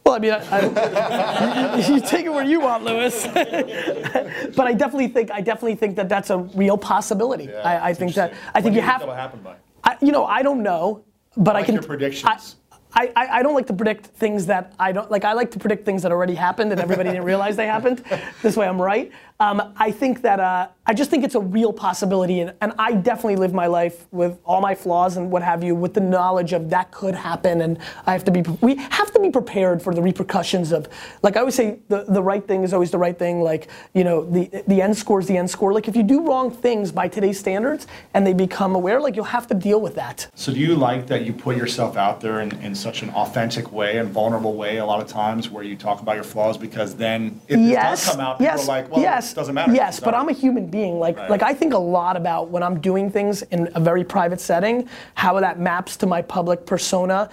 Well, 0.04 0.16
I 0.16 0.20
mean, 0.20 0.32
I, 0.32 0.40
I, 0.50 1.76
you, 1.88 1.94
you 1.96 2.02
take 2.02 2.26
it 2.26 2.30
where 2.30 2.44
you 2.44 2.60
want, 2.60 2.84
Lewis. 2.84 3.28
but 3.34 4.60
I 4.60 4.74
definitely 4.74 5.10
think 5.10 5.32
I 5.32 5.42
definitely 5.42 5.76
think 5.76 5.96
that 5.98 6.10
that's 6.10 6.32
a 6.32 6.40
real 6.40 6.78
possibility. 6.78 7.54
I, 7.54 7.90
I 7.90 7.94
think 7.94 8.16
that. 8.16 8.34
I 8.56 8.62
think 8.62 8.76
you 8.76 8.82
have. 8.82 9.02
happen 9.02 9.42
by? 9.42 9.56
I, 9.84 9.98
you 10.02 10.12
know, 10.12 10.26
I 10.26 10.42
don't 10.42 10.64
know, 10.64 11.04
but 11.38 11.56
I, 11.56 11.60
like 11.60 11.66
can. 11.68 11.76
your 11.76 11.84
predictions. 11.84 12.56
I, 12.94 13.12
I, 13.16 13.28
I 13.40 13.44
don't 13.44 13.54
like 13.54 13.68
to 13.68 13.74
predict 13.74 14.08
things 14.08 14.46
that 14.48 14.74
I 14.80 14.92
don't 14.92 15.10
like. 15.10 15.24
I 15.24 15.34
like 15.34 15.52
to 15.52 15.60
predict 15.60 15.86
things 15.86 16.04
that 16.04 16.12
already 16.12 16.36
happened 16.36 16.72
and 16.72 16.82
everybody 16.82 17.10
didn't 17.10 17.26
realize 17.26 17.56
they 17.56 17.68
happened. 17.68 18.04
This 18.42 18.58
way, 18.58 18.68
I'm 18.68 18.82
right. 18.82 19.12
Um, 19.42 19.74
I 19.76 19.90
think 19.90 20.22
that 20.22 20.40
uh, 20.40 20.68
I 20.86 20.94
just 20.94 21.10
think 21.10 21.24
it's 21.24 21.34
a 21.34 21.40
real 21.40 21.74
possibility, 21.74 22.42
and, 22.42 22.54
and 22.62 22.74
I 22.78 22.94
definitely 22.94 23.38
live 23.38 23.56
my 23.56 23.66
life 23.66 24.06
with 24.12 24.38
all 24.46 24.62
my 24.62 24.76
flaws 24.76 25.18
and 25.18 25.32
what 25.32 25.42
have 25.42 25.64
you, 25.64 25.74
with 25.74 25.96
the 25.96 26.00
knowledge 26.00 26.54
of 26.54 26.70
that 26.70 26.92
could 26.92 27.16
happen, 27.16 27.62
and 27.62 27.80
I 28.06 28.12
have 28.12 28.24
to 28.26 28.32
be. 28.32 28.42
We 28.62 28.76
have 28.76 29.12
to 29.14 29.20
be 29.20 29.32
prepared 29.32 29.82
for 29.82 29.96
the 29.96 30.02
repercussions 30.02 30.72
of, 30.72 30.88
like 31.24 31.38
I 31.38 31.40
always 31.40 31.56
say, 31.56 31.80
the, 31.88 32.04
the 32.04 32.22
right 32.22 32.48
thing 32.48 32.64
is 32.64 32.72
always 32.72 32.92
the 32.92 33.00
right 33.00 33.18
thing. 33.18 33.42
Like 33.42 33.68
you 33.96 34.04
know, 34.04 34.30
the 34.30 34.64
the 34.68 34.80
end 34.80 34.96
score 34.96 35.20
is 35.20 35.26
the 35.26 35.38
end 35.38 35.50
score. 35.50 35.74
Like 35.74 35.88
if 35.88 35.96
you 35.96 36.04
do 36.04 36.24
wrong 36.24 36.52
things 36.52 36.92
by 36.92 37.08
today's 37.08 37.40
standards 37.40 37.88
and 38.14 38.28
they 38.28 38.34
become 38.34 38.76
aware, 38.76 39.02
like 39.02 39.16
you'll 39.16 39.26
have 39.26 39.48
to 39.48 39.56
deal 39.56 39.82
with 39.82 39.96
that. 39.96 40.30
So 40.36 40.54
do 40.54 40.60
you 40.60 40.76
like 40.76 41.08
that 41.08 41.26
you 41.26 41.34
put 41.34 41.58
yourself 41.58 41.98
out 41.98 42.22
there 42.22 42.42
in, 42.42 42.52
in 42.58 42.76
such 42.76 43.02
an 43.02 43.10
authentic 43.12 43.72
way 43.72 43.98
and 43.98 44.10
vulnerable 44.10 44.54
way 44.54 44.78
a 44.78 44.86
lot 44.86 45.02
of 45.02 45.08
times 45.08 45.50
where 45.50 45.64
you 45.64 45.76
talk 45.76 46.00
about 46.00 46.14
your 46.14 46.24
flaws 46.24 46.60
because 46.60 46.96
then 46.96 47.42
if 47.48 47.60
yes, 47.60 48.04
it 48.04 48.06
does 48.06 48.16
come 48.16 48.20
out, 48.20 48.38
people 48.38 48.54
yes, 48.54 48.64
are 48.64 48.68
like, 48.68 48.92
well, 48.92 49.02
yes, 49.02 49.31
it 49.32 49.36
doesn't 49.36 49.56
matter. 49.56 49.74
Yes, 49.74 50.00
but 50.00 50.14
I'm 50.14 50.30
a 50.30 50.34
human 50.34 50.68
being. 50.68 51.00
Like, 51.00 51.18
Right. 51.18 51.30
like 51.30 51.44
I 51.44 51.54
think 51.54 51.74
a 51.74 51.78
lot 51.78 52.16
about 52.18 52.50
when 52.50 52.64
I'm 52.64 52.80
doing 52.80 53.10
things 53.12 53.42
in 53.44 53.70
a 53.76 53.80
very 53.80 54.04
private 54.04 54.40
setting, 54.42 54.88
how 55.16 55.40
that 55.40 55.60
maps 55.60 55.98
to 55.98 56.08
my 56.08 56.22
public 56.22 56.66
persona. 56.66 57.30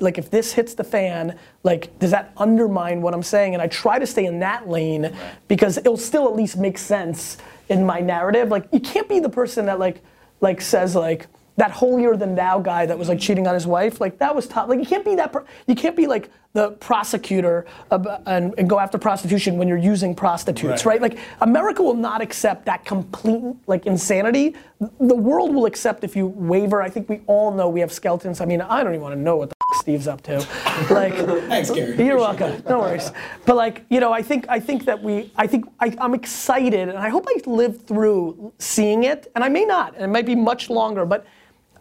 Like, 0.00 0.18
if 0.18 0.30
this 0.30 0.52
hits 0.52 0.74
the 0.74 0.84
fan, 0.84 1.36
like, 1.62 1.98
does 1.98 2.10
that 2.10 2.32
undermine 2.36 3.02
what 3.02 3.14
I'm 3.14 3.22
saying? 3.22 3.54
And 3.54 3.62
I 3.62 3.66
try 3.66 3.98
to 3.98 4.06
stay 4.06 4.26
in 4.26 4.38
that 4.40 4.68
lane 4.68 5.14
because 5.48 5.78
it'll 5.78 5.96
still 5.96 6.26
at 6.28 6.34
least 6.36 6.56
make 6.56 6.78
sense 6.78 7.38
in 7.68 7.84
my 7.84 8.00
narrative. 8.00 8.48
Like, 8.48 8.66
you 8.72 8.80
can't 8.80 9.08
be 9.08 9.20
the 9.20 9.28
person 9.28 9.66
that 9.66 9.78
like, 9.78 10.02
like 10.40 10.60
says 10.60 10.94
like. 10.94 11.26
That 11.58 11.70
holier 11.72 12.16
than 12.16 12.34
thou 12.36 12.60
guy 12.60 12.86
that 12.86 12.96
was 12.96 13.08
like 13.08 13.18
cheating 13.18 13.46
on 13.48 13.52
his 13.54 13.66
wife, 13.66 14.00
like 14.00 14.18
that 14.20 14.34
was 14.34 14.46
tough. 14.46 14.68
Like 14.68 14.78
you 14.78 14.86
can't 14.86 15.04
be 15.04 15.16
that. 15.16 15.32
Per- 15.32 15.44
you 15.66 15.74
can't 15.74 15.96
be 15.96 16.06
like 16.06 16.30
the 16.52 16.70
prosecutor 16.72 17.66
ab- 17.90 18.22
and, 18.26 18.54
and 18.58 18.70
go 18.70 18.78
after 18.78 18.96
prostitution 18.96 19.58
when 19.58 19.66
you're 19.68 19.76
using 19.76 20.14
prostitutes, 20.14 20.86
Right. 20.86 21.00
right? 21.00 21.10
Like 21.10 21.18
America 21.40 21.82
will 21.82 21.94
not 21.96 22.20
accept 22.22 22.64
that 22.66 22.84
complete 22.84 23.56
like 23.66 23.86
insanity. 23.86 24.54
The 25.00 25.14
world 25.16 25.52
will 25.52 25.66
accept 25.66 26.04
if 26.04 26.14
you 26.14 26.28
waver. 26.28 26.80
I 26.80 26.88
think 26.90 27.08
we 27.08 27.20
all 27.26 27.52
know 27.52 27.68
we 27.68 27.80
have 27.80 27.92
skeletons. 27.92 28.40
I 28.40 28.44
mean, 28.44 28.60
I 28.60 28.84
don't 28.84 28.92
even 28.94 29.02
want 29.02 29.14
to 29.16 29.20
know 29.20 29.36
what 29.36 29.50
the 29.50 29.56
f- 29.74 29.80
Steve's 29.80 30.06
up 30.06 30.22
to. 30.22 30.36
Like, 30.90 31.14
Thanks, 31.48 31.70
Gary. 31.72 31.96
you're 32.06 32.18
welcome. 32.18 32.62
No 32.68 32.78
worries. 32.78 33.10
But 33.46 33.56
like, 33.56 33.84
you 33.90 33.98
know, 33.98 34.12
I 34.12 34.22
think 34.22 34.46
I 34.48 34.60
think 34.60 34.84
that 34.84 35.02
we 35.02 35.32
I 35.34 35.48
think 35.48 35.64
I, 35.80 35.92
I'm 36.00 36.14
excited 36.14 36.88
and 36.88 36.96
I 36.96 37.08
hope 37.08 37.26
I 37.28 37.40
live 37.50 37.82
through 37.82 38.52
seeing 38.60 39.02
it. 39.02 39.28
And 39.34 39.42
I 39.42 39.48
may 39.48 39.64
not, 39.64 39.94
and 39.96 40.04
it 40.04 40.08
might 40.08 40.24
be 40.26 40.36
much 40.36 40.70
longer, 40.70 41.04
but 41.04 41.26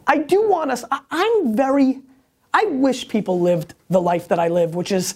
I 0.08 0.18
do 0.18 0.50
want 0.50 0.72
us 0.72 0.84
I, 0.90 1.02
I'm 1.12 1.56
very 1.56 2.02
I 2.54 2.66
wish 2.66 3.08
people 3.08 3.40
lived 3.40 3.76
the 3.90 4.02
life 4.02 4.28
that 4.30 4.40
I 4.40 4.48
live, 4.48 4.74
which 4.74 4.92
is 4.92 5.14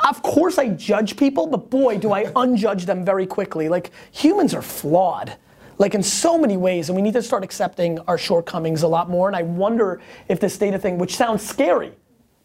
of 0.00 0.22
course 0.22 0.58
I 0.58 0.68
judge 0.70 1.16
people, 1.16 1.46
but 1.46 1.70
boy, 1.70 1.98
do 1.98 2.12
I 2.12 2.24
unjudge 2.24 2.86
them 2.86 3.04
very 3.04 3.26
quickly. 3.26 3.68
Like 3.68 3.90
humans 4.12 4.54
are 4.54 4.62
flawed. 4.62 5.36
Like 5.78 5.94
in 5.94 6.02
so 6.02 6.36
many 6.36 6.56
ways, 6.56 6.88
and 6.88 6.96
we 6.96 7.02
need 7.02 7.12
to 7.14 7.22
start 7.22 7.44
accepting 7.44 8.00
our 8.08 8.18
shortcomings 8.18 8.82
a 8.82 8.88
lot 8.88 9.08
more. 9.08 9.28
And 9.28 9.36
I 9.36 9.42
wonder 9.42 10.00
if 10.26 10.40
this 10.40 10.58
data 10.58 10.76
thing, 10.76 10.98
which 10.98 11.14
sounds 11.14 11.48
scary, 11.48 11.92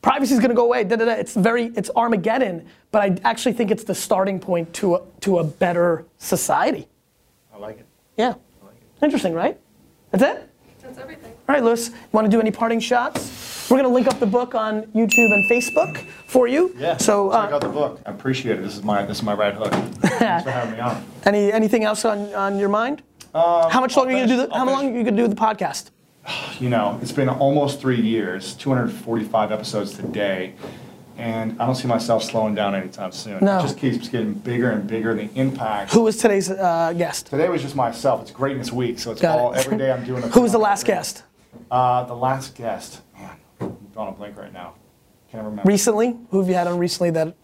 privacy 0.03 0.35
is 0.35 0.39
going 0.39 0.49
to 0.51 0.55
go 0.55 0.65
away. 0.65 0.83
Da, 0.83 0.97
da, 0.97 1.05
da, 1.05 1.13
it's 1.13 1.33
very, 1.33 1.71
it's 1.75 1.89
Armageddon. 1.95 2.67
But 2.91 3.01
I 3.01 3.17
actually 3.27 3.53
think 3.53 3.71
it's 3.71 3.83
the 3.83 3.95
starting 3.95 4.39
point 4.39 4.71
to 4.75 4.95
a, 4.95 5.01
to 5.21 5.39
a 5.39 5.43
better 5.43 6.05
society. 6.19 6.87
I 7.51 7.57
like 7.57 7.79
it. 7.79 7.87
Yeah, 8.17 8.35
Like 8.61 8.75
it. 8.75 9.03
interesting, 9.03 9.33
right? 9.33 9.59
That's 10.11 10.23
it. 10.23 10.49
That's 10.93 11.03
everything. 11.03 11.31
All 11.49 11.55
right, 11.55 11.63
Lewis, 11.63 11.89
want 12.11 12.25
to 12.25 12.29
do 12.29 12.39
any 12.39 12.51
parting 12.51 12.79
shots? 12.79 13.67
We're 13.67 13.77
going 13.77 13.89
to 13.89 13.93
link 13.93 14.05
up 14.05 14.19
the 14.19 14.27
book 14.27 14.53
on 14.53 14.83
YouTube 14.87 15.33
and 15.33 15.49
Facebook 15.49 16.05
for 16.27 16.47
you. 16.47 16.75
Yeah. 16.77 16.97
So, 16.97 17.31
check 17.31 17.51
uh, 17.51 17.55
out 17.55 17.61
the 17.61 17.69
book. 17.69 17.99
I 18.05 18.11
appreciate 18.11 18.59
it. 18.59 18.61
This 18.61 18.77
is 18.77 18.83
my 18.83 19.03
this 19.03 19.17
is 19.17 19.23
my 19.23 19.33
right 19.33 19.55
hook. 19.55 19.71
Thanks 19.71 20.43
for 20.43 20.51
having 20.51 20.75
me 20.75 20.79
on. 20.79 21.03
any 21.25 21.51
anything 21.51 21.83
else 21.83 22.05
on, 22.05 22.31
on 22.35 22.59
your 22.59 22.69
mind? 22.69 23.01
how 23.33 23.81
much 23.81 23.97
longer 23.97 24.13
are 24.13 24.17
you 24.17 24.27
gonna 24.27 24.41
do? 24.41 24.47
The, 24.47 24.53
I'll 24.53 24.59
how 24.59 24.71
long 24.71 24.81
finish. 24.81 24.93
are 24.93 24.97
you 24.99 25.03
gonna 25.03 25.17
do 25.17 25.27
the 25.27 25.35
podcast? 25.35 25.89
You 26.59 26.69
know, 26.69 26.99
it's 27.01 27.11
been 27.11 27.27
almost 27.27 27.81
three 27.81 27.99
years, 27.99 28.53
245 28.53 29.51
episodes 29.51 29.95
today, 29.97 30.53
and 31.17 31.61
I 31.61 31.65
don't 31.65 31.75
see 31.75 31.87
myself 31.87 32.23
slowing 32.23 32.55
down 32.55 32.75
anytime 32.75 33.11
soon. 33.11 33.43
No. 33.43 33.59
It 33.59 33.61
just 33.61 33.77
keeps 33.77 34.09
getting 34.09 34.33
bigger 34.33 34.71
and 34.71 34.87
bigger. 34.87 35.13
The 35.15 35.29
impact. 35.35 35.91
Who 35.93 36.01
was 36.03 36.17
today's 36.17 36.49
uh, 36.49 36.93
guest? 36.97 37.27
Today 37.27 37.49
was 37.49 37.61
just 37.61 37.75
myself. 37.75 38.21
It's 38.21 38.31
Greatness 38.31 38.71
Week, 38.71 38.99
so 38.99 39.11
it's 39.11 39.21
Got 39.21 39.39
all 39.39 39.53
it. 39.53 39.59
every 39.65 39.77
day 39.77 39.91
I'm 39.91 40.03
doing 40.05 40.23
a. 40.23 40.27
Who 40.29 40.41
was 40.41 40.51
the 40.51 40.57
last 40.59 40.85
guest? 40.85 41.23
Uh, 41.69 42.03
the 42.05 42.15
last 42.15 42.55
guest. 42.55 43.01
Man, 43.17 43.29
I'm 43.61 43.77
drawing 43.93 44.09
a 44.09 44.17
blank 44.17 44.37
right 44.37 44.51
now. 44.53 44.73
Can't 45.31 45.43
remember. 45.45 45.67
Recently? 45.67 46.15
Who 46.29 46.39
have 46.39 46.47
you 46.47 46.55
had 46.55 46.67
on 46.67 46.77
recently 46.77 47.11
that? 47.11 47.35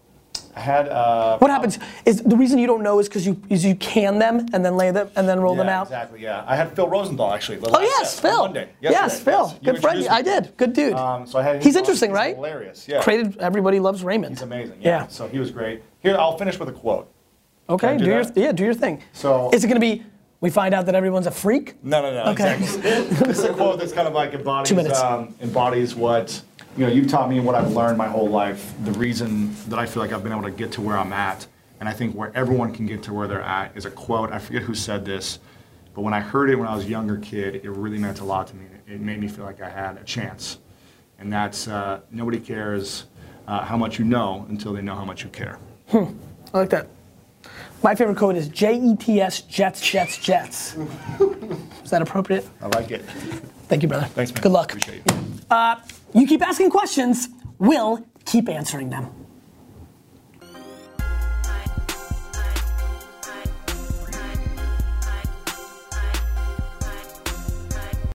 I 0.56 0.60
had. 0.60 0.88
Uh, 0.88 1.38
What 1.38 1.50
happens 1.50 1.78
is 2.04 2.22
the 2.22 2.36
reason 2.36 2.58
you 2.58 2.66
don't 2.66 2.82
know 2.82 2.98
is 2.98 3.08
because 3.08 3.26
you 3.26 3.40
is 3.48 3.64
you 3.64 3.74
can 3.76 4.18
them 4.18 4.46
and 4.52 4.64
then 4.64 4.76
lay 4.76 4.90
them 4.90 5.08
and 5.16 5.28
then 5.28 5.40
roll 5.40 5.54
yeah, 5.54 5.62
them 5.62 5.68
out. 5.68 5.86
Exactly. 5.86 6.22
Yeah, 6.22 6.44
I 6.46 6.56
had 6.56 6.74
Phil 6.74 6.88
Rosenthal 6.88 7.32
actually. 7.32 7.58
Oh 7.62 7.80
yes, 7.80 8.18
Phil. 8.18 8.44
Monday. 8.44 8.68
Yes, 8.80 9.20
Phil. 9.20 9.46
Yes, 9.46 9.58
Good 9.64 9.80
friend. 9.80 9.98
introduced 9.98 10.10
I 10.10 10.22
did. 10.22 10.56
Good 10.56 10.72
dude. 10.72 10.94
Um, 10.94 11.26
so 11.26 11.38
I 11.38 11.42
had. 11.42 11.62
He's 11.62 11.76
interesting, 11.76 12.10
He's 12.10 12.16
right? 12.16 12.34
Hilarious. 12.34 12.86
Yeah. 12.88 13.02
Created. 13.02 13.38
Everybody 13.38 13.80
loves 13.80 14.02
Raymond. 14.02 14.34
He's 14.36 14.42
amazing. 14.42 14.78
Yeah. 14.80 15.02
Yeah. 15.02 15.06
So 15.08 15.28
he 15.28 15.38
was 15.38 15.50
great. 15.50 15.82
Here, 16.00 16.16
I'll 16.16 16.36
finish 16.38 16.58
with 16.58 16.68
a 16.68 16.72
quote. 16.72 17.08
Okay. 17.68 17.96
Do 17.96 18.04
Do 18.04 18.10
your 18.10 18.24
yeah. 18.34 18.52
Do 18.52 18.64
your 18.64 18.74
thing. 18.74 19.02
So- 19.12 19.50
is 19.52 19.64
it 19.64 19.68
gonna 19.68 19.80
be? 19.80 20.04
We 20.42 20.48
find 20.48 20.72
out 20.74 20.86
that 20.86 20.94
everyone's 20.94 21.26
a 21.26 21.30
freak. 21.30 21.74
No, 21.84 22.00
no, 22.00 22.14
no. 22.14 22.30
Okay. 22.32 22.56
Exactly. 22.56 23.26
this 23.28 23.38
is 23.38 23.44
a 23.44 23.52
quote 23.52 23.78
that's 23.78 23.92
kind 23.92 24.08
of 24.08 24.14
like 24.14 24.32
embodies 24.32 24.70
Two 24.70 24.74
minutes. 24.74 24.98
Um, 24.98 25.34
embodies 25.42 25.94
what 25.94 26.40
you 26.76 26.86
know. 26.86 26.92
You've 26.92 27.08
taught 27.08 27.28
me 27.28 27.40
what 27.40 27.54
I've 27.54 27.72
learned 27.72 27.98
my 27.98 28.08
whole 28.08 28.28
life. 28.28 28.74
The 28.84 28.92
reason 28.92 29.54
that 29.68 29.78
I 29.78 29.86
feel 29.86 30.02
like 30.02 30.12
I've 30.12 30.22
been 30.22 30.32
able 30.32 30.42
to 30.42 30.50
get 30.50 30.72
to 30.72 30.80
where 30.80 30.96
I'm 30.96 31.12
at, 31.12 31.46
and 31.78 31.88
I 31.88 31.92
think 31.92 32.14
where 32.14 32.32
everyone 32.34 32.72
can 32.72 32.86
get 32.86 33.02
to 33.04 33.14
where 33.14 33.26
they're 33.28 33.42
at, 33.42 33.76
is 33.76 33.84
a 33.84 33.90
quote. 33.90 34.32
I 34.32 34.38
forget 34.38 34.62
who 34.62 34.74
said 34.74 35.04
this, 35.04 35.38
but 35.94 36.02
when 36.02 36.14
I 36.14 36.20
heard 36.20 36.50
it 36.50 36.56
when 36.56 36.68
I 36.68 36.74
was 36.74 36.84
a 36.84 36.88
younger 36.88 37.18
kid, 37.18 37.56
it 37.56 37.70
really 37.70 37.98
meant 37.98 38.20
a 38.20 38.24
lot 38.24 38.46
to 38.48 38.56
me. 38.56 38.66
It 38.86 39.00
made 39.00 39.20
me 39.20 39.28
feel 39.28 39.44
like 39.44 39.60
I 39.60 39.68
had 39.68 39.96
a 39.96 40.04
chance, 40.04 40.58
and 41.18 41.32
that's 41.32 41.68
uh, 41.68 42.00
nobody 42.10 42.40
cares 42.40 43.04
uh, 43.46 43.64
how 43.64 43.76
much 43.76 43.98
you 43.98 44.04
know 44.04 44.46
until 44.48 44.72
they 44.72 44.82
know 44.82 44.94
how 44.94 45.04
much 45.04 45.24
you 45.24 45.30
care. 45.30 45.58
Hmm. 45.88 46.04
I 46.52 46.58
like 46.58 46.70
that. 46.70 46.88
My 47.82 47.94
favorite 47.94 48.18
quote 48.18 48.36
is 48.36 48.48
J 48.48 48.78
E 48.78 48.96
T 48.96 49.20
S 49.20 49.40
Jets 49.42 49.80
Jets 49.80 50.18
Jets. 50.18 50.76
is 51.84 51.90
that 51.90 52.02
appropriate? 52.02 52.46
I 52.60 52.66
like 52.68 52.90
it. 52.90 53.02
Thank 53.68 53.82
you, 53.82 53.88
brother. 53.88 54.06
Thanks, 54.06 54.32
man. 54.32 54.42
Good 54.42 54.52
luck. 54.52 54.72
Appreciate 54.72 55.02
you. 55.06 55.96
You 56.12 56.26
keep 56.26 56.42
asking 56.46 56.70
questions, 56.70 57.28
we'll 57.58 58.04
keep 58.24 58.48
answering 58.48 58.90
them. 58.90 59.19